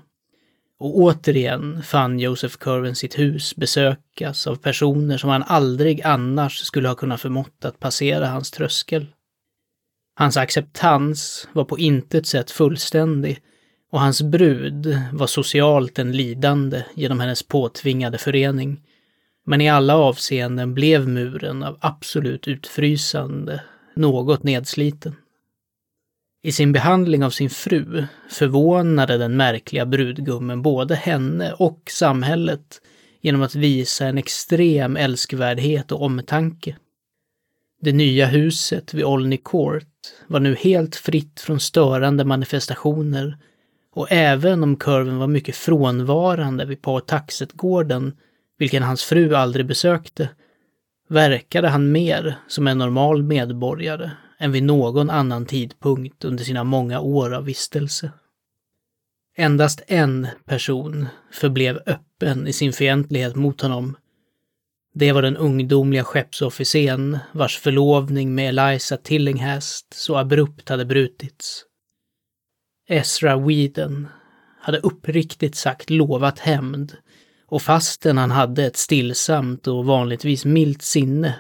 [0.83, 6.89] Och återigen fann Joseph Curwen sitt hus besökas av personer som han aldrig annars skulle
[6.89, 9.07] ha kunnat förmått att passera hans tröskel.
[10.15, 13.39] Hans acceptans var på intet sätt fullständig
[13.93, 18.81] och hans brud var socialt en lidande genom hennes påtvingade förening.
[19.47, 23.63] Men i alla avseenden blev muren av absolut utfrysande
[23.97, 25.17] något nedsliten.
[26.45, 32.81] I sin behandling av sin fru förvånade den märkliga brudgummen både henne och samhället
[33.21, 36.77] genom att visa en extrem älskvärdhet och omtanke.
[37.81, 39.89] Det nya huset vid Olney Court
[40.27, 43.39] var nu helt fritt från störande manifestationer
[43.95, 48.17] och även om kurven var mycket frånvarande vid Pawtuxet-gården,
[48.59, 50.29] vilken hans fru aldrig besökte,
[51.09, 54.11] verkade han mer som en normal medborgare
[54.43, 58.13] än vid någon annan tidpunkt under sina många år av vistelse.
[59.37, 63.97] Endast en person förblev öppen i sin fientlighet mot honom.
[64.95, 71.65] Det var den ungdomliga skeppsofficeren vars förlovning med Eliza Tillinghast så abrupt hade brutits.
[72.89, 74.09] Ezra Whedon
[74.61, 76.97] hade uppriktigt sagt lovat hämnd
[77.47, 81.39] och fastän han hade ett stillsamt och vanligtvis milt sinne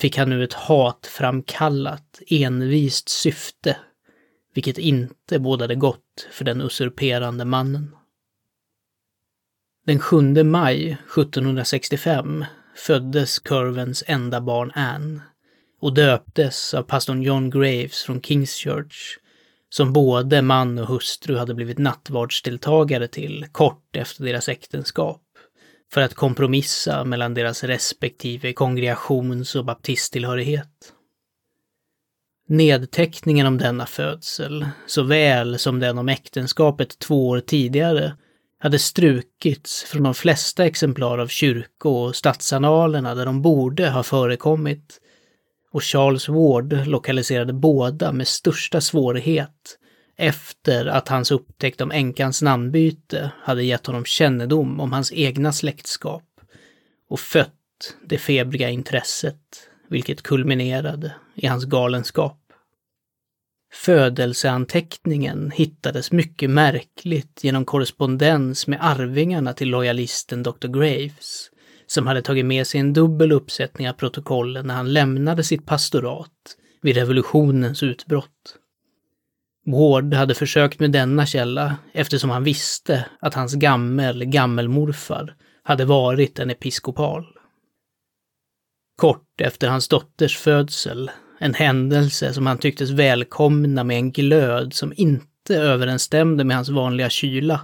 [0.00, 3.76] fick han nu ett hatframkallat, envist syfte,
[4.54, 7.96] vilket inte bådade gott för den usurperande mannen.
[9.86, 12.44] Den 7 maj 1765
[12.76, 15.20] föddes Curvens enda barn Anne
[15.80, 19.18] och döptes av pastorn John Graves från Kings Church,
[19.68, 25.25] som både man och hustru hade blivit nattvardsdeltagare till kort efter deras äktenskap
[25.92, 30.92] för att kompromissa mellan deras respektive kongregations och baptisttillhörighet.
[32.48, 38.16] Nedteckningen om denna födsel, såväl som den om äktenskapet två år tidigare,
[38.58, 45.00] hade strukits från de flesta exemplar av kyrko och stadsanalerna där de borde ha förekommit
[45.72, 49.78] och Charles Ward lokaliserade båda med största svårighet
[50.16, 56.24] efter att hans upptäckt om änkans namnbyte hade gett honom kännedom om hans egna släktskap
[57.08, 57.52] och fött
[58.04, 62.38] det febriga intresset, vilket kulminerade i hans galenskap.
[63.72, 70.68] Födelseanteckningen hittades mycket märkligt genom korrespondens med arvingarna till lojalisten Dr.
[70.68, 71.50] Graves,
[71.86, 76.56] som hade tagit med sig en dubbel uppsättning av protokollen när han lämnade sitt pastorat
[76.82, 78.58] vid revolutionens utbrott.
[79.66, 86.38] Ward hade försökt med denna källa eftersom han visste att hans gammel gammelmorfar hade varit
[86.38, 87.26] en episkopal.
[88.96, 94.92] Kort efter hans dotters födsel, en händelse som han tycktes välkomna med en glöd som
[94.96, 97.60] inte överensstämde med hans vanliga kyla,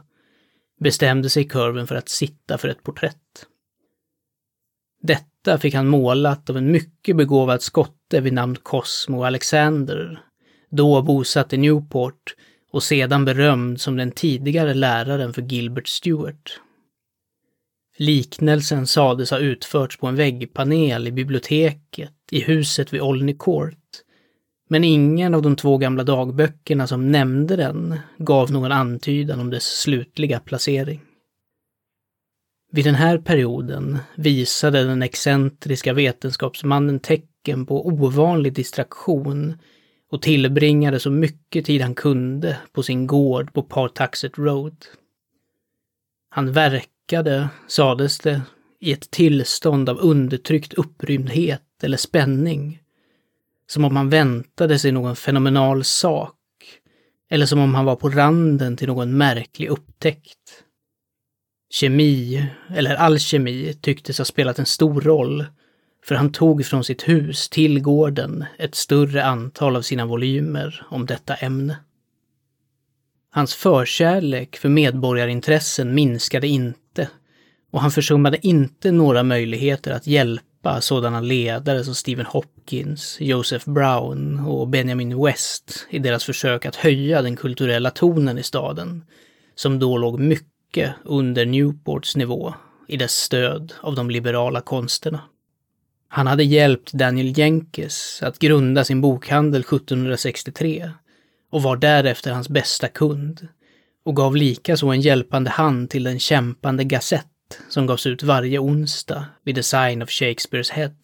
[0.80, 3.46] bestämde sig kurven för att sitta för ett porträtt.
[5.02, 10.22] Detta fick han målat av en mycket begåvad skotte vid namn Cosmo Alexander,
[10.72, 12.34] då bosatt i Newport
[12.70, 16.60] och sedan berömd som den tidigare läraren för Gilbert Stewart.
[17.96, 23.78] Liknelsen sades ha utförts på en väggpanel i biblioteket i huset vid Olney Court.
[24.68, 29.80] Men ingen av de två gamla dagböckerna som nämnde den gav någon antydan om dess
[29.80, 31.00] slutliga placering.
[32.70, 39.58] Vid den här perioden visade den excentriska vetenskapsmannen tecken på ovanlig distraktion
[40.12, 44.76] och tillbringade så mycket tid han kunde på sin gård på Partaxet Road.
[46.28, 48.42] Han verkade, sades det,
[48.80, 52.80] i ett tillstånd av undertryckt upprymdhet eller spänning.
[53.66, 56.36] Som om han väntade sig någon fenomenal sak.
[57.30, 60.64] Eller som om han var på randen till någon märklig upptäckt.
[61.70, 65.46] Kemi, eller alkemi, tycktes ha spelat en stor roll,
[66.04, 71.06] för han tog från sitt hus till gården ett större antal av sina volymer om
[71.06, 71.76] detta ämne.
[73.30, 77.08] Hans förkärlek för medborgarintressen minskade inte
[77.70, 84.40] och han försummade inte några möjligheter att hjälpa sådana ledare som Stephen Hopkins, Joseph Brown
[84.40, 89.04] och Benjamin West i deras försök att höja den kulturella tonen i staden,
[89.54, 92.54] som då låg mycket under Newports nivå
[92.88, 95.20] i dess stöd av de liberala konsterna.
[96.14, 100.90] Han hade hjälpt Daniel Jenkes att grunda sin bokhandel 1763
[101.50, 103.48] och var därefter hans bästa kund
[104.04, 109.24] och gav likaså en hjälpande hand till den kämpande Gazette som gavs ut varje onsdag
[109.44, 110.94] vid The Sign of Shakespeares Head.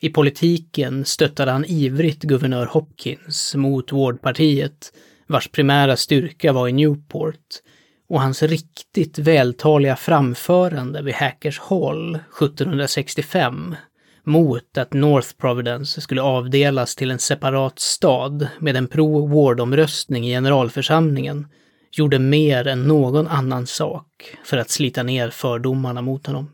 [0.00, 4.92] I politiken stöttade han ivrigt guvernör Hopkins mot Wardpartiet,
[5.26, 7.62] vars primära styrka var i Newport,
[8.08, 13.76] och hans riktigt vältaliga framförande vid Hackers Hall 1765
[14.24, 21.46] mot att North Providence skulle avdelas till en separat stad med en pro-Ward-omröstning i generalförsamlingen
[21.92, 26.50] gjorde mer än någon annan sak för att slita ner fördomarna mot honom.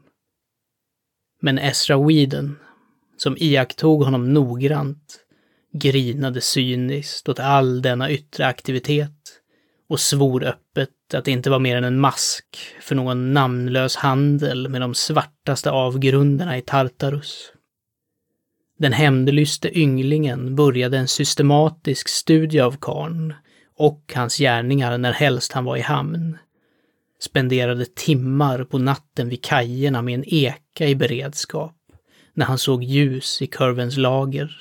[1.43, 2.57] Men Ezra Whedon,
[3.17, 5.21] som iakttog honom noggrant,
[5.73, 9.24] grinade cyniskt åt all denna yttre aktivitet
[9.89, 12.45] och svor öppet att det inte var mer än en mask
[12.81, 17.53] för någon namnlös handel med de svartaste avgrunderna i Tartarus.
[18.79, 23.35] Den hämndlyste ynglingen började en systematisk studie av karn
[23.77, 26.39] och hans gärningar när helst han var i hamn.
[27.21, 31.77] Spenderade timmar på natten vid kajerna med en eka i beredskap,
[32.35, 34.57] när han såg ljus i kurvens lager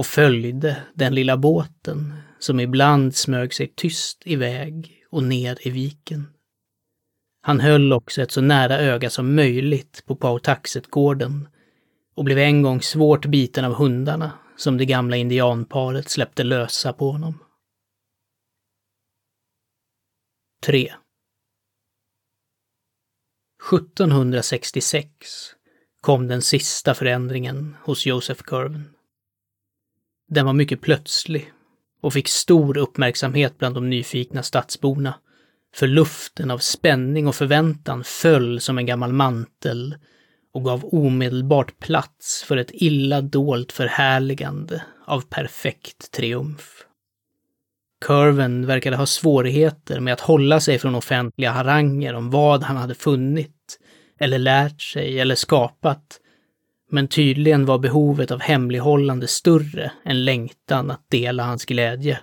[0.00, 6.32] och följde den lilla båten som ibland smög sig tyst iväg och ner i viken.
[7.42, 11.48] Han höll också ett så nära öga som möjligt på Pautaxet-gården
[12.14, 17.10] och blev en gång svårt biten av hundarna som det gamla indianparet släppte lösa på
[17.10, 17.44] honom.
[20.62, 20.92] 3.
[23.72, 25.14] 1766
[26.00, 28.94] kom den sista förändringen hos Joseph Curven.
[30.30, 31.52] Den var mycket plötslig
[32.00, 35.14] och fick stor uppmärksamhet bland de nyfikna stadsborna,
[35.74, 39.96] för luften av spänning och förväntan föll som en gammal mantel
[40.54, 46.84] och gav omedelbart plats för ett illa dolt förhärligande av perfekt triumf.
[48.00, 52.94] Curven verkade ha svårigheter med att hålla sig från offentliga haranger om vad han hade
[52.94, 53.78] funnit,
[54.20, 56.19] eller lärt sig, eller skapat.
[56.90, 62.20] Men tydligen var behovet av hemlighållande större än längtan att dela hans glädje,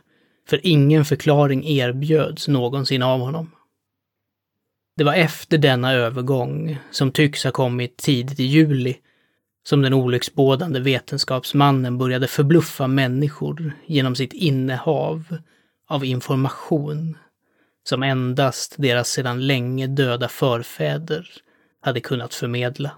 [0.49, 3.51] för ingen förklaring erbjöds någonsin av honom.
[4.97, 8.97] Det var efter denna övergång, som tycks ha kommit tidigt i juli,
[9.63, 15.38] som den olycksbådande vetenskapsmannen började förbluffa människor genom sitt innehav
[15.88, 17.18] av information
[17.84, 21.30] som endast deras sedan länge döda förfäder
[21.82, 22.91] hade kunnat förmedla.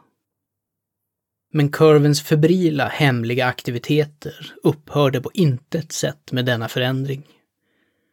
[1.52, 7.28] Men Curvens febrila hemliga aktiviteter upphörde på intet sätt med denna förändring.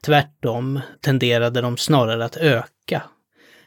[0.04, 3.02] Tvärtom tenderade de snarare att öka,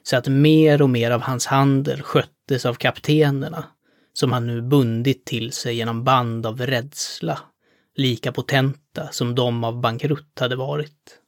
[0.04, 3.66] så att mer och mer av hans handel sköttes av kaptenerna,
[4.14, 7.40] som han nu bundit till sig genom band av rädsla,
[7.96, 11.20] lika potenta som de av bankrutt hade varit.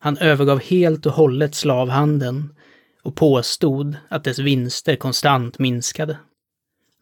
[0.00, 2.54] Han övergav helt och hållet slavhandeln
[3.02, 6.18] och påstod att dess vinster konstant minskade.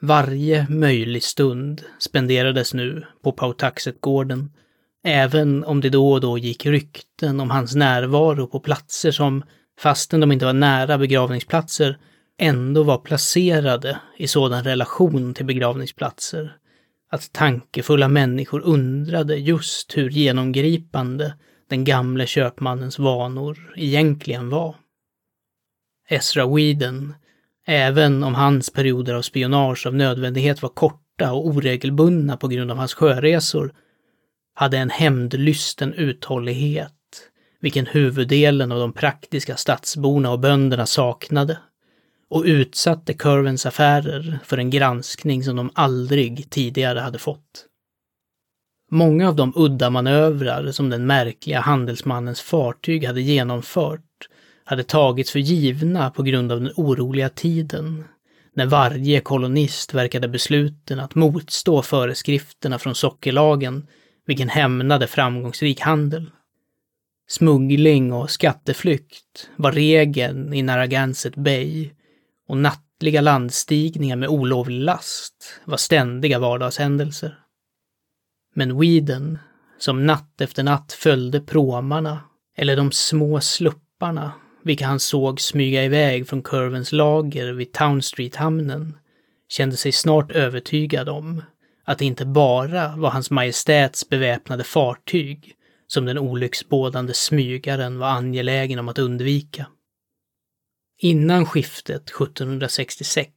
[0.01, 4.53] Varje möjlig stund spenderades nu på Pautaxetgården.
[5.05, 9.45] även om det då och då gick rykten om hans närvaro på platser som,
[9.79, 11.99] fastän de inte var nära begravningsplatser,
[12.39, 16.59] ändå var placerade i sådan relation till begravningsplatser
[17.11, 21.35] att tankefulla människor undrade just hur genomgripande
[21.69, 24.77] den gamle köpmannens vanor egentligen var.
[26.09, 27.15] Ezra Whedon,
[27.71, 32.77] även om hans perioder av spionage av nödvändighet var korta och oregelbundna på grund av
[32.77, 33.73] hans sjöresor,
[34.55, 36.93] hade en hämndlysten uthållighet,
[37.61, 41.59] vilken huvuddelen av de praktiska stadsborna och bönderna saknade,
[42.31, 47.66] och utsatte Curvens affärer för en granskning som de aldrig tidigare hade fått.
[48.91, 54.08] Många av de udda manövrar som den märkliga handelsmannens fartyg hade genomfört
[54.69, 58.05] hade tagits för givna på grund av den oroliga tiden,
[58.55, 63.87] när varje kolonist verkade besluten att motstå föreskrifterna från sockerlagen,
[64.27, 66.31] vilken hämnade framgångsrik handel.
[67.29, 71.91] Smuggling och skatteflykt var regeln i Narragansett Bay
[72.49, 77.39] och nattliga landstigningar med olovlig last var ständiga vardagshändelser.
[78.55, 79.39] Men Weeden,
[79.79, 82.21] som natt efter natt följde pråmarna
[82.57, 84.33] eller de små slupparna
[84.63, 88.99] vilka han såg smyga iväg från Curvens lager vid Town Street-hamnen,
[89.49, 91.43] kände sig snart övertygad om
[91.85, 95.55] att det inte bara var hans majestäts beväpnade fartyg
[95.87, 99.67] som den olycksbådande smygaren var angelägen om att undvika.
[101.01, 103.29] Innan skiftet 1766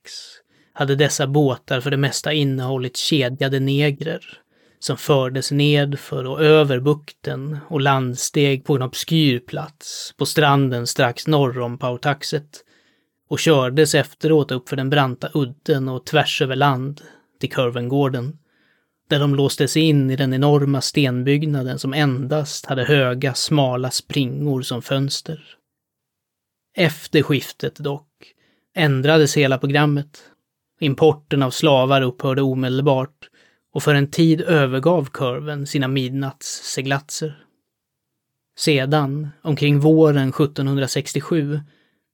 [0.74, 4.42] hade dessa båtar för det mesta innehållit kedjade negrer
[4.82, 10.88] som fördes ned för och över bukten och landsteg på en obskyr plats på stranden
[10.88, 12.64] strax norr om Pautaxet
[13.30, 17.02] och kördes efteråt upp för den branta udden och tvärs över land
[17.40, 18.38] till Kurvengården,
[19.10, 24.82] där de låstes in i den enorma stenbyggnaden som endast hade höga, smala springor som
[24.82, 25.44] fönster.
[26.76, 28.08] Efter skiftet dock
[28.76, 30.24] ändrades hela programmet.
[30.80, 33.31] Importen av slavar upphörde omedelbart
[33.74, 37.46] och för en tid övergav kurven sina midnattsseglatser.
[38.58, 41.60] Sedan, omkring våren 1767,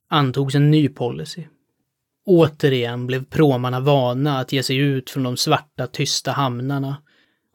[0.10, 1.44] antogs en ny policy.
[2.26, 6.98] Återigen blev pråmarna vana att ge sig ut från de svarta tysta hamnarna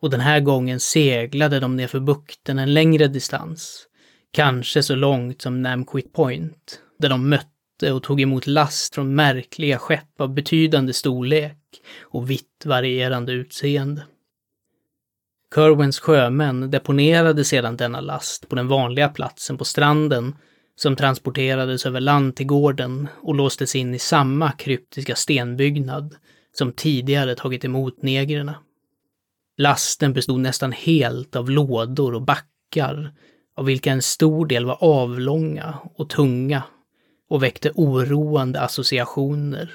[0.01, 3.87] och den här gången seglade de nerför bukten en längre distans,
[4.31, 9.79] kanske så långt som Namquit Point, där de mötte och tog emot last från märkliga
[9.79, 11.62] skepp av betydande storlek
[12.01, 14.03] och vitt varierande utseende.
[15.55, 20.35] Kerwins sjömän deponerade sedan denna last på den vanliga platsen på stranden
[20.77, 26.17] som transporterades över land till gården och låstes in i samma kryptiska stenbyggnad
[26.53, 28.55] som tidigare tagit emot negrerna.
[29.57, 33.15] Lasten bestod nästan helt av lådor och backar,
[33.57, 36.63] av vilka en stor del var avlånga och tunga
[37.29, 39.73] och väckte oroande associationer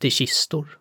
[0.00, 0.78] till kistor.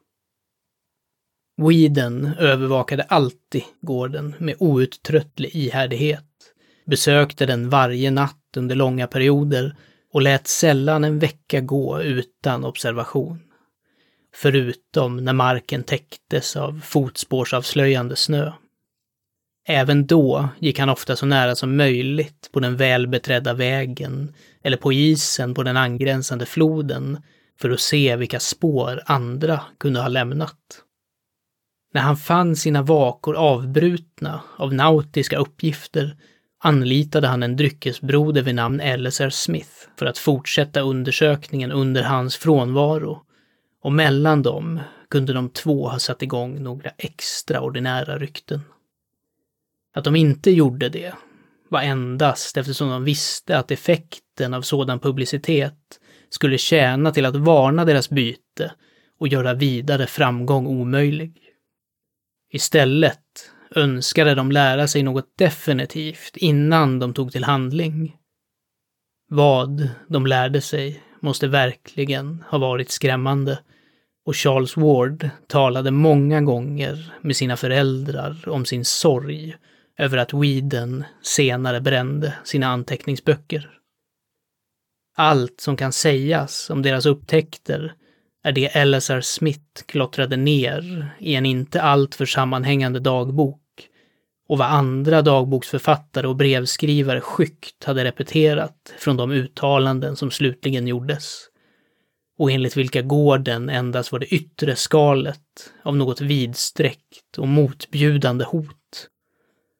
[1.58, 6.26] Weeden övervakade alltid gården med outtröttlig ihärdighet,
[6.86, 9.76] besökte den varje natt under långa perioder
[10.14, 13.40] och lät sällan en vecka gå utan observation.
[14.36, 18.52] Förutom när marken täcktes av fotspårsavslöjande snö.
[19.68, 24.34] Även då gick han ofta så nära som möjligt på den välbeträdda vägen
[24.64, 27.22] eller på isen på den angränsande floden
[27.60, 30.85] för att se vilka spår andra kunde ha lämnat.
[31.96, 36.18] När han fann sina vakor avbrutna av nautiska uppgifter
[36.60, 39.30] anlitade han en dryckesbroder vid namn L.S.R.
[39.30, 39.70] Smith
[40.00, 43.22] för att fortsätta undersökningen under hans frånvaro.
[43.82, 44.80] Och mellan dem
[45.10, 48.62] kunde de två ha satt igång några extraordinära rykten.
[49.94, 51.14] Att de inte gjorde det
[51.70, 57.86] var endast eftersom de visste att effekten av sådan publicitet skulle tjäna till att varna
[57.86, 58.72] deras byte
[59.20, 61.45] och göra vidare framgång omöjlig.
[62.56, 68.18] Istället önskade de lära sig något definitivt innan de tog till handling.
[69.30, 73.60] Vad de lärde sig måste verkligen ha varit skrämmande,
[74.26, 79.56] och Charles Ward talade många gånger med sina föräldrar om sin sorg
[79.98, 83.80] över att Weeden senare brände sina anteckningsböcker.
[85.16, 87.96] Allt som kan sägas om deras upptäckter
[88.46, 93.62] är det LSR Smith klottrade ner i en inte alltför sammanhängande dagbok
[94.48, 101.50] och vad andra dagboksförfattare och brevskrivare skyggt hade repeterat från de uttalanden som slutligen gjordes
[102.38, 109.10] och enligt vilka gården endast var det yttre skalet av något vidsträckt och motbjudande hot.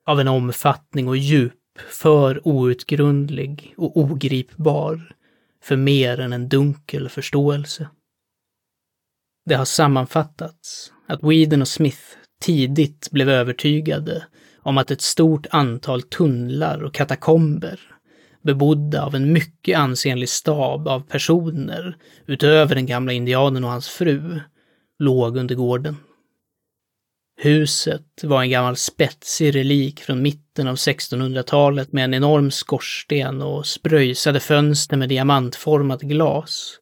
[0.06, 1.54] Av en omfattning och djup
[1.90, 5.16] för outgrundlig och ogripbar
[5.64, 7.90] för mer än en dunkel förståelse.
[9.46, 12.02] Det har sammanfattats att Whedon och Smith
[12.42, 14.26] tidigt blev övertygade
[14.62, 17.80] om att ett stort antal tunnlar och katakomber,
[18.44, 24.40] bebodda av en mycket ansenlig stab av personer utöver den gamla indianen och hans fru,
[25.00, 25.96] låg under gården.
[27.38, 33.66] Huset var en gammal spetsig relik från mitten av 1600-talet med en enorm skorsten och
[33.66, 36.80] spröjsade fönster med diamantformat glas,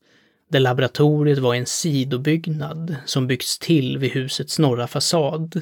[0.53, 5.61] där laboratoriet var en sidobyggnad som byggts till vid husets norra fasad,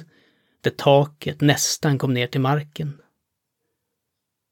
[0.62, 2.98] där taket nästan kom ner till marken.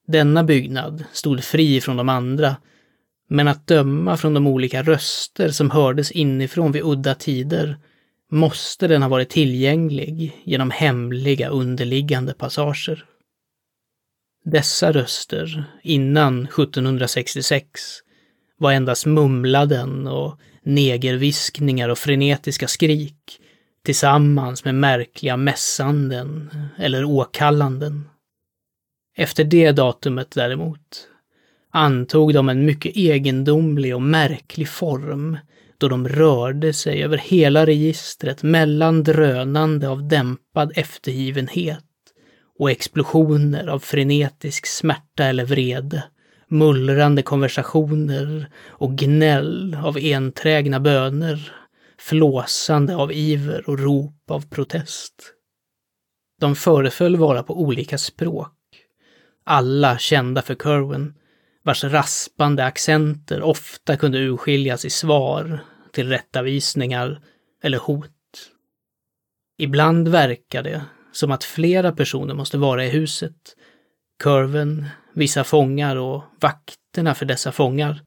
[0.07, 2.55] Denna byggnad stod fri från de andra,
[3.29, 7.77] men att döma från de olika röster som hördes inifrån vid udda tider
[8.31, 13.05] måste den ha varit tillgänglig genom hemliga underliggande passager.
[14.45, 18.01] Dessa röster, innan 1766,
[18.59, 23.39] var endast mumladen och negerviskningar och frenetiska skrik
[23.85, 28.09] tillsammans med märkliga mässanden eller åkallanden.
[29.17, 31.07] Efter det datumet däremot
[31.71, 35.37] antog de en mycket egendomlig och märklig form
[35.77, 41.85] då de rörde sig över hela registret mellan drönande av dämpad eftergivenhet
[42.59, 46.03] och explosioner av frenetisk smärta eller vrede,
[46.49, 51.53] mullrande konversationer och gnäll av enträgna böner
[51.99, 55.33] flåsande av iver och rop av protest.
[56.39, 58.53] De föreföll vara på olika språk,
[59.43, 61.13] alla kända för Kerwin,
[61.63, 65.59] vars raspande accenter ofta kunde urskiljas i svar,
[65.91, 67.21] tillrättavisningar
[67.63, 68.11] eller hot.
[69.57, 70.81] Ibland verkar det
[71.11, 73.55] som att flera personer måste vara i huset.
[74.23, 78.01] Curven, vissa fångar och vakterna för dessa fångar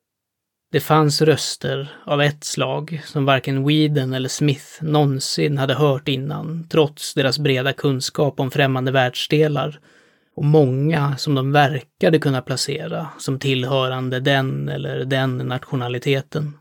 [0.73, 6.69] det fanns röster av ett slag som varken Whedon eller Smith någonsin hade hört innan,
[6.71, 9.81] trots deras breda kunskap om främmande världsdelar.
[10.37, 16.59] Och många som de verkade kunna placera som tillhörande den eller den nationaliteten.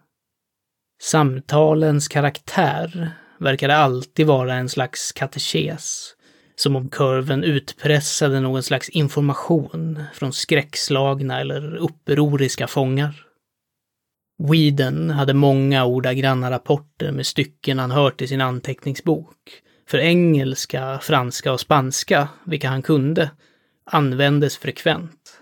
[1.02, 6.16] Samtalens karaktär verkade alltid vara en slags katekes,
[6.62, 13.26] som om kurven utpressade någon slags information från skräckslagna eller upproriska fångar.
[14.49, 19.38] Whedon hade många ordagranna rapporter med stycken han hört i sin anteckningsbok.
[19.88, 23.32] För engelska, franska och spanska, vilka han kunde,
[23.86, 25.39] användes frekvent.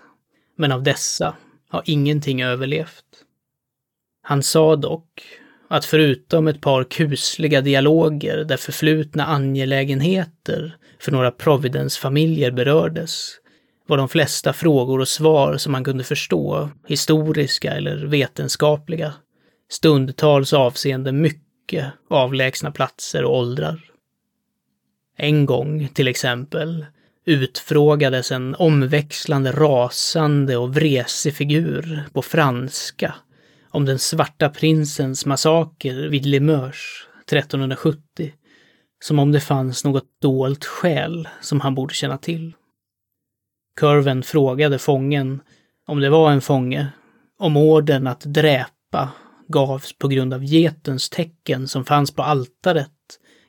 [0.56, 1.36] Men av dessa
[1.68, 3.24] har ingenting överlevt.
[4.22, 5.39] Han sa dock
[5.70, 13.34] att förutom ett par kusliga dialoger där förflutna angelägenheter för några Providence-familjer berördes,
[13.86, 19.14] var de flesta frågor och svar som man kunde förstå historiska eller vetenskapliga.
[19.70, 23.80] Stundtals avseende mycket avlägsna platser och åldrar.
[25.16, 26.86] En gång, till exempel,
[27.26, 33.14] utfrågades en omväxlande rasande och vresig figur på franska
[33.70, 38.32] om den svarta prinsens massaker vid Limörs 1370,
[39.04, 42.54] som om det fanns något dolt skäl som han borde känna till.
[43.76, 45.40] Kurven frågade fången,
[45.86, 46.88] om det var en fånge,
[47.38, 49.10] om orden att dräpa
[49.48, 52.90] gavs på grund av getens tecken som fanns på altaret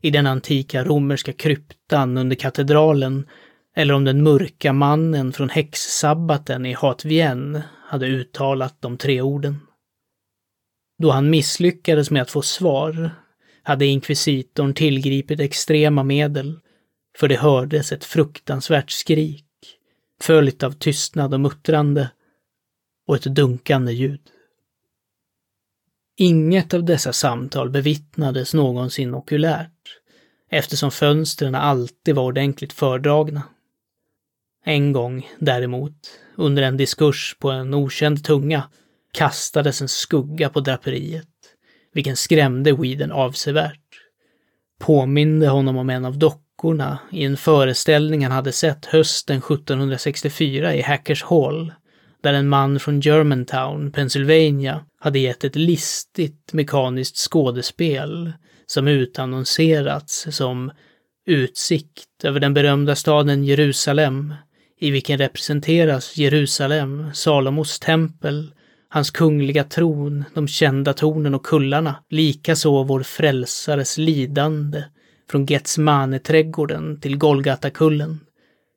[0.02, 3.28] i den antika romerska kryptan under katedralen
[3.76, 9.60] eller om den mörka mannen från häxsabbaten i Hatvien hade uttalat de tre orden.
[11.02, 13.12] Då han misslyckades med att få svar
[13.64, 16.60] hade inkvisitorn tillgripit extrema medel,
[17.18, 19.46] för det hördes ett fruktansvärt skrik
[20.22, 22.12] följt av tystnad och muttrande
[23.08, 24.22] och ett dunkande ljud.
[26.18, 30.00] Inget av dessa samtal bevittnades någonsin okulärt,
[30.50, 33.44] eftersom fönstren alltid var ordentligt fördragna.
[34.66, 38.64] En gång, däremot, under en diskurs på en okänd tunga,
[39.12, 41.28] kastades en skugga på draperiet,
[41.94, 43.78] vilken skrämde Weeden avsevärt.
[44.80, 50.82] Påminde honom om en av dockorna i en föreställning han hade sett hösten 1764 i
[50.82, 51.74] Hackers Hall,
[52.24, 58.34] där en man från Germantown, Pennsylvania, hade gett ett listigt mekaniskt skådespel
[58.66, 60.72] som utannonserats som
[61.26, 64.34] Utsikt över den berömda staden Jerusalem,
[64.80, 68.54] i vilken representeras Jerusalem, Salomos tempel,
[68.94, 74.84] hans kungliga tron, de kända tornen och kullarna, likaså vår frälsares lidande,
[75.30, 78.20] från Getsemane-trädgården till Golgatakullen.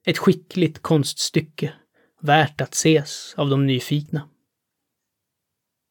[0.06, 1.72] Ett skickligt konststycke,
[2.20, 4.28] värt att ses av de nyfikna.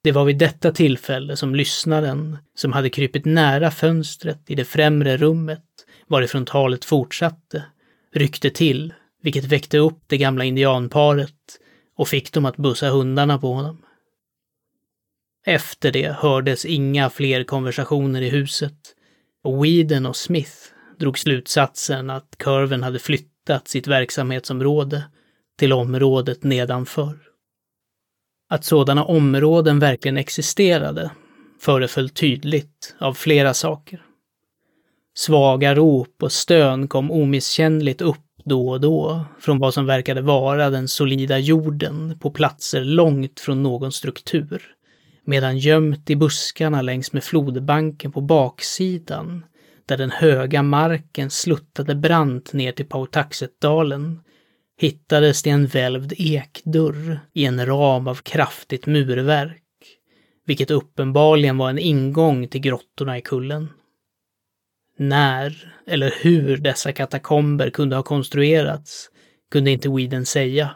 [0.04, 5.18] Det var vid detta tillfälle som lyssnaren, som hade krypit nära fönstret i det främre
[5.18, 5.66] rummet,
[6.08, 7.64] varifrån talet fortsatte,
[8.14, 11.60] ryckte till, vilket väckte upp det gamla indianparet
[11.96, 13.83] och fick dem att bussa hundarna på honom.
[15.46, 18.78] Efter det hördes inga fler konversationer i huset
[19.44, 20.56] och Weeden och Smith
[21.00, 25.04] drog slutsatsen att kurven hade flyttat sitt verksamhetsområde
[25.60, 27.20] till området nedanför.
[28.50, 31.12] Att sådana områden verkligen existerade
[31.60, 34.06] föreföll tydligt av flera saker.
[35.16, 40.70] Svaga rop och stön kom omisskännligt upp då och då från vad som verkade vara
[40.70, 44.76] den solida jorden på platser långt från någon struktur.
[45.26, 49.46] Medan gömt i buskarna längs med flodbanken på baksidan,
[49.86, 54.20] där den höga marken sluttade brant ner till Pautaxetdalen,
[54.78, 59.62] hittades det en välvd ekdörr i en ram av kraftigt murverk,
[60.46, 63.70] vilket uppenbarligen var en ingång till grottorna i kullen.
[64.98, 69.10] När eller hur dessa katakomber kunde ha konstruerats
[69.52, 70.76] kunde inte Weeden säga,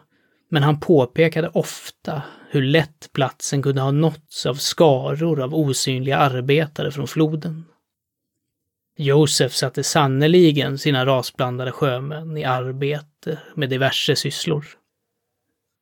[0.49, 6.91] men han påpekade ofta hur lätt platsen kunde ha nåtts av skaror av osynliga arbetare
[6.91, 7.65] från floden.
[8.97, 14.65] Josef satte sannerligen sina rasblandade sjömän i arbete med diverse sysslor.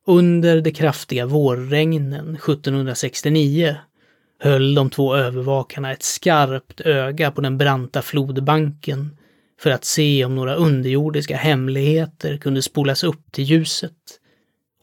[0.06, 3.76] Under de kraftiga vårregnen 1769
[4.38, 9.16] höll de två övervakarna ett skarpt öga på den branta flodbanken
[9.60, 13.92] för att se om några underjordiska hemligheter kunde spolas upp till ljuset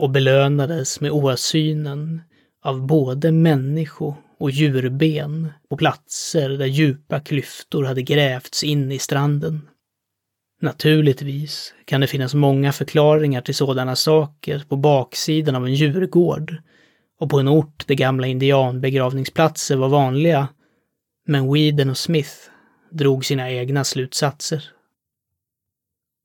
[0.03, 2.21] och belönades med åsynen
[2.63, 9.69] av både människo och djurben på platser där djupa klyftor hade grävts in i stranden.
[10.61, 16.55] Naturligtvis kan det finnas många förklaringar till sådana saker på baksidan av en djurgård
[17.19, 20.47] och på en ort där gamla indianbegravningsplatser var vanliga,
[21.27, 22.35] men Weeden och Smith
[22.91, 24.63] drog sina egna slutsatser.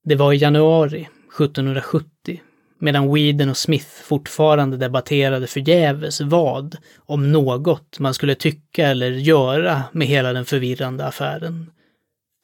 [0.04, 2.40] Det var i januari 1770
[2.78, 9.82] medan Weeden och Smith fortfarande debatterade förgäves vad, om något, man skulle tycka eller göra
[9.92, 11.70] med hela den förvirrande affären,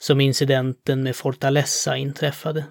[0.03, 2.65] som incidenten med Fortaleza inträffade.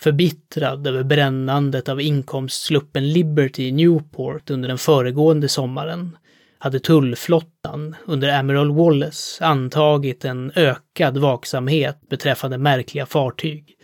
[0.00, 6.16] Förbittrad över brännandet av inkomstsluppen Liberty i Newport under den föregående sommaren
[6.58, 13.76] hade tullflottan under Admiral Wallace antagit en ökad vaksamhet beträffande märkliga fartyg.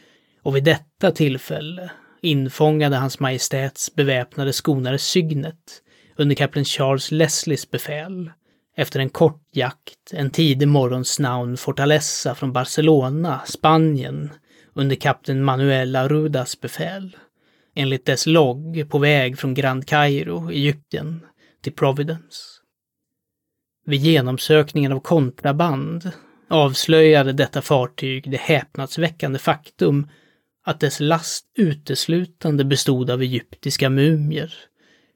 [0.43, 5.83] Och vid detta tillfälle infångade Hans Majestäts beväpnade skonare Sygnet
[6.17, 8.31] under kapten Charles Leslies befäl
[8.77, 14.31] efter en kort jakt en tidig morgon snaun Fortaleza från Barcelona, Spanien,
[14.75, 17.17] under kapten Manuel Arudas befäl,
[17.75, 21.21] enligt dess logg på väg från Grand Cairo, Egypten,
[21.63, 22.41] till Providence.
[23.87, 26.11] Vid genomsökningen av kontraband
[26.49, 30.09] avslöjade detta fartyg det häpnadsväckande faktum
[30.67, 34.55] att dess last uteslutande bestod av egyptiska mumier,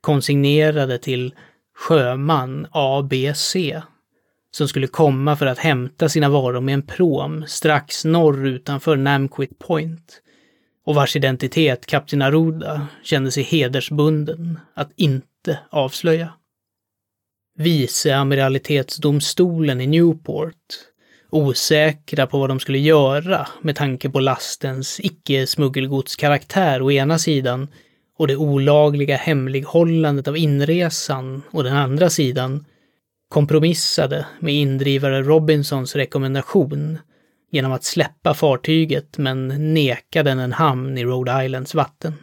[0.01, 1.34] konsignerade till
[1.74, 3.57] sjöman ABC,
[4.51, 9.59] som skulle komma för att hämta sina varor med en prom strax norr utanför Namquit
[9.59, 10.22] Point
[10.84, 16.32] och vars identitet kapten Aruda kände sig hedersbunden att inte avslöja.
[17.59, 20.89] Viceamiralitetsdomstolen i Newport
[21.33, 27.68] osäkra på vad de skulle göra med tanke på lastens icke-smuggelgodskaraktär å ena sidan
[28.18, 32.64] och det olagliga hemlighållandet av inresan å den andra sidan,
[33.28, 36.99] kompromissade med indrivare Robinsons rekommendation
[37.51, 42.14] genom att släppa fartyget men neka den en hamn i Rhode Islands vatten.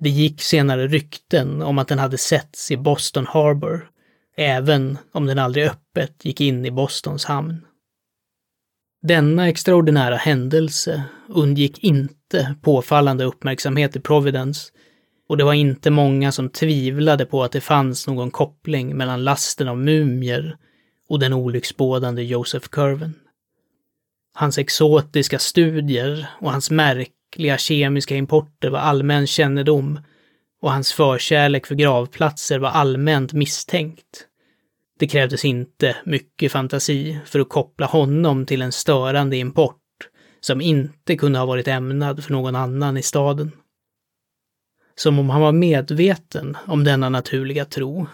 [0.00, 3.88] Det gick senare rykten om att den hade setts i Boston Harbor,
[4.36, 7.66] även om den aldrig öppet gick in i Bostons hamn.
[9.02, 14.72] Denna extraordinära händelse undgick inte påfallande uppmärksamhet i Providence
[15.28, 19.68] Och det var inte många som tvivlade på att det fanns någon koppling mellan lasten
[19.68, 20.56] av mumier
[21.08, 23.14] och den olycksbådande Joseph Curven.
[24.34, 30.00] Hans exotiska studier och hans märkliga kemiska importer var allmän kännedom
[30.60, 34.26] och hans förkärlek för gravplatser var allmänt misstänkt.
[35.02, 39.78] Det krävdes inte mycket fantasi för att koppla honom till en störande import
[40.40, 43.52] som inte kunde ha varit ämnad för någon annan i staden.
[44.94, 48.06] Som om han var medveten om denna naturliga tro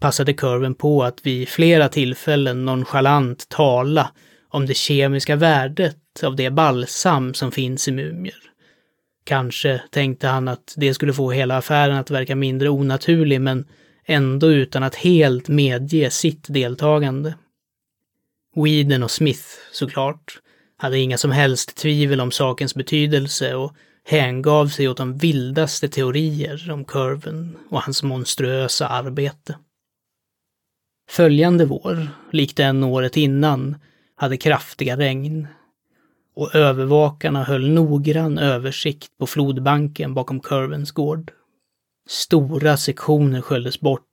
[0.00, 4.10] passade kurven på att vid flera tillfällen nonchalant tala
[4.48, 8.42] om det kemiska värdet av det balsam som finns i mumier.
[9.24, 13.66] Kanske tänkte han att det skulle få hela affären att verka mindre onaturlig, men
[14.06, 17.34] ändå utan att helt medge sitt deltagande.
[18.56, 20.40] Weeden och Smith, såklart,
[20.76, 23.72] hade inga som helst tvivel om sakens betydelse och
[24.04, 29.58] hängav sig åt de vildaste teorier om kurven och hans monstruösa arbete.
[31.10, 33.76] Följande vår, likt den året innan,
[34.16, 35.46] hade kraftiga regn
[36.36, 41.32] och övervakarna höll noggrann översikt på flodbanken bakom kurvens gård.
[42.08, 44.08] Stora sektioner sköljdes bort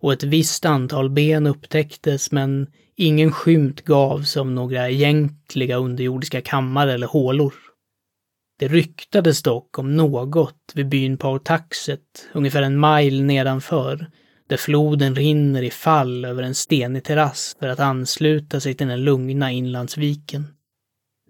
[0.00, 2.66] och ett visst antal ben upptäcktes men
[2.96, 7.54] ingen skymt gavs av några egentliga underjordiska kammare eller hålor.
[8.58, 14.06] Det ryktades dock om något vid byn Pautaxet, ungefär en mile nedanför,
[14.48, 19.04] där floden rinner i fall över en stenig terrass för att ansluta sig till den
[19.04, 20.46] lugna inlandsviken.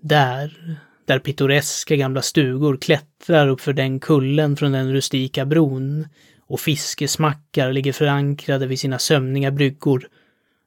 [0.02, 0.78] Där,
[1.10, 6.08] där pittoreska gamla stugor klättrar uppför den kullen från den rustika bron
[6.46, 10.08] och fiskesmackar ligger förankrade vid sina sömniga bryggor,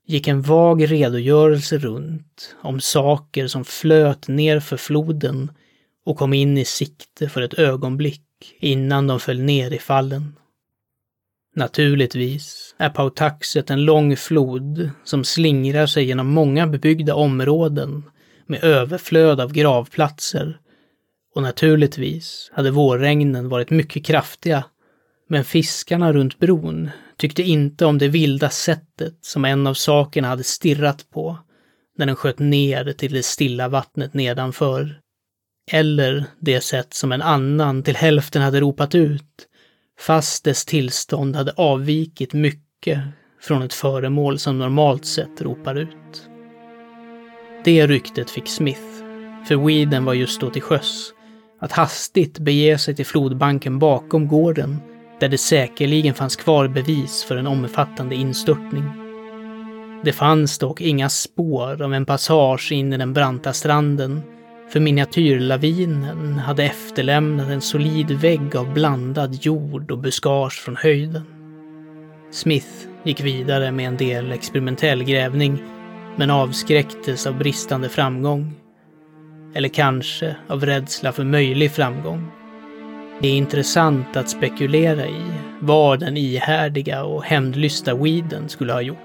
[0.06, 5.52] gick en vag redogörelse runt om saker som flöt ner för floden
[6.06, 8.22] och kom in i sikte för ett ögonblick
[8.60, 10.36] innan de föll ner i fallen.
[11.56, 18.04] Naturligtvis är Pautaxet en lång flod som slingrar sig genom många bebyggda områden
[18.46, 20.60] med överflöd av gravplatser.
[21.36, 24.66] Och naturligtvis hade vårregnen varit mycket kraftiga,
[25.30, 30.44] men fiskarna runt bron tyckte inte om det vilda sättet som en av sakerna hade
[30.44, 31.38] stirrat på
[31.98, 35.00] när den sköt ner till det stilla vattnet nedanför.
[35.72, 39.48] Eller det sätt som en annan till hälften hade ropat ut,
[40.00, 43.02] fast dess tillstånd hade avvikit mycket
[43.42, 46.33] från ett föremål som normalt sett ropar ut.
[47.66, 48.82] Det ryktet fick Smith,
[49.48, 51.14] för Weeden var just då till sjöss,
[51.60, 54.78] att hastigt bege sig till flodbanken bakom gården,
[55.20, 58.84] där det säkerligen fanns kvar bevis för en omfattande instörtning.
[60.04, 64.22] Det fanns dock inga spår av en passage in i den branta stranden,
[64.70, 71.24] för miniatyrlavinen hade efterlämnat en solid vägg av blandad jord och buskage från höjden.
[72.32, 75.64] Smith gick vidare med en del experimentell grävning
[76.16, 78.54] men avskräcktes av bristande framgång.
[79.54, 82.32] Eller kanske av rädsla för möjlig framgång.
[83.22, 85.24] Det är intressant att spekulera i
[85.60, 88.98] vad den ihärdiga och hämndlysta Weeden skulle ha gjort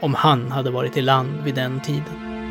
[0.00, 2.41] om han hade varit i land vid den tiden.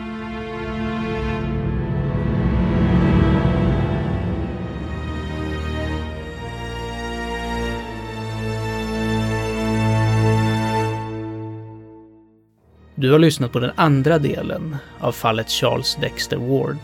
[13.02, 16.78] Du har lyssnat på den andra delen av fallet Charles Dexter Ward.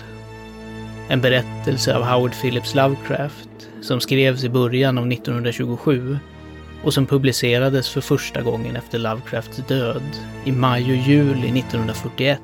[1.08, 6.18] En berättelse av Howard Phillips Lovecraft som skrevs i början av 1927
[6.84, 10.04] och som publicerades för första gången efter Lovecrafts död
[10.46, 12.40] i maj och juli 1941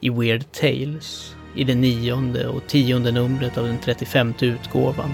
[0.00, 5.10] i Weird Tales i det nionde och tionde numret av den 35 utgåvan,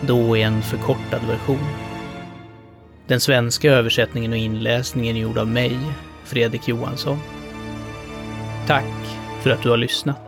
[0.00, 1.68] då i en förkortad version.
[3.06, 5.78] Den svenska översättningen och inläsningen är gjord av mig,
[6.28, 7.18] Fredrik Johansson.
[8.66, 8.84] Tack
[9.42, 10.27] för att du har lyssnat.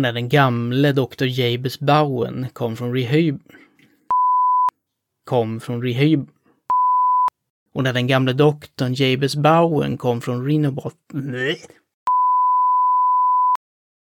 [0.00, 1.24] Och när den gamle Dr.
[1.24, 3.40] Jabez Bowen kom från rehab...
[5.24, 6.28] kom från rehab...
[7.74, 10.94] Och när den gamle doktorn Jabez Bowen kom från Renobot...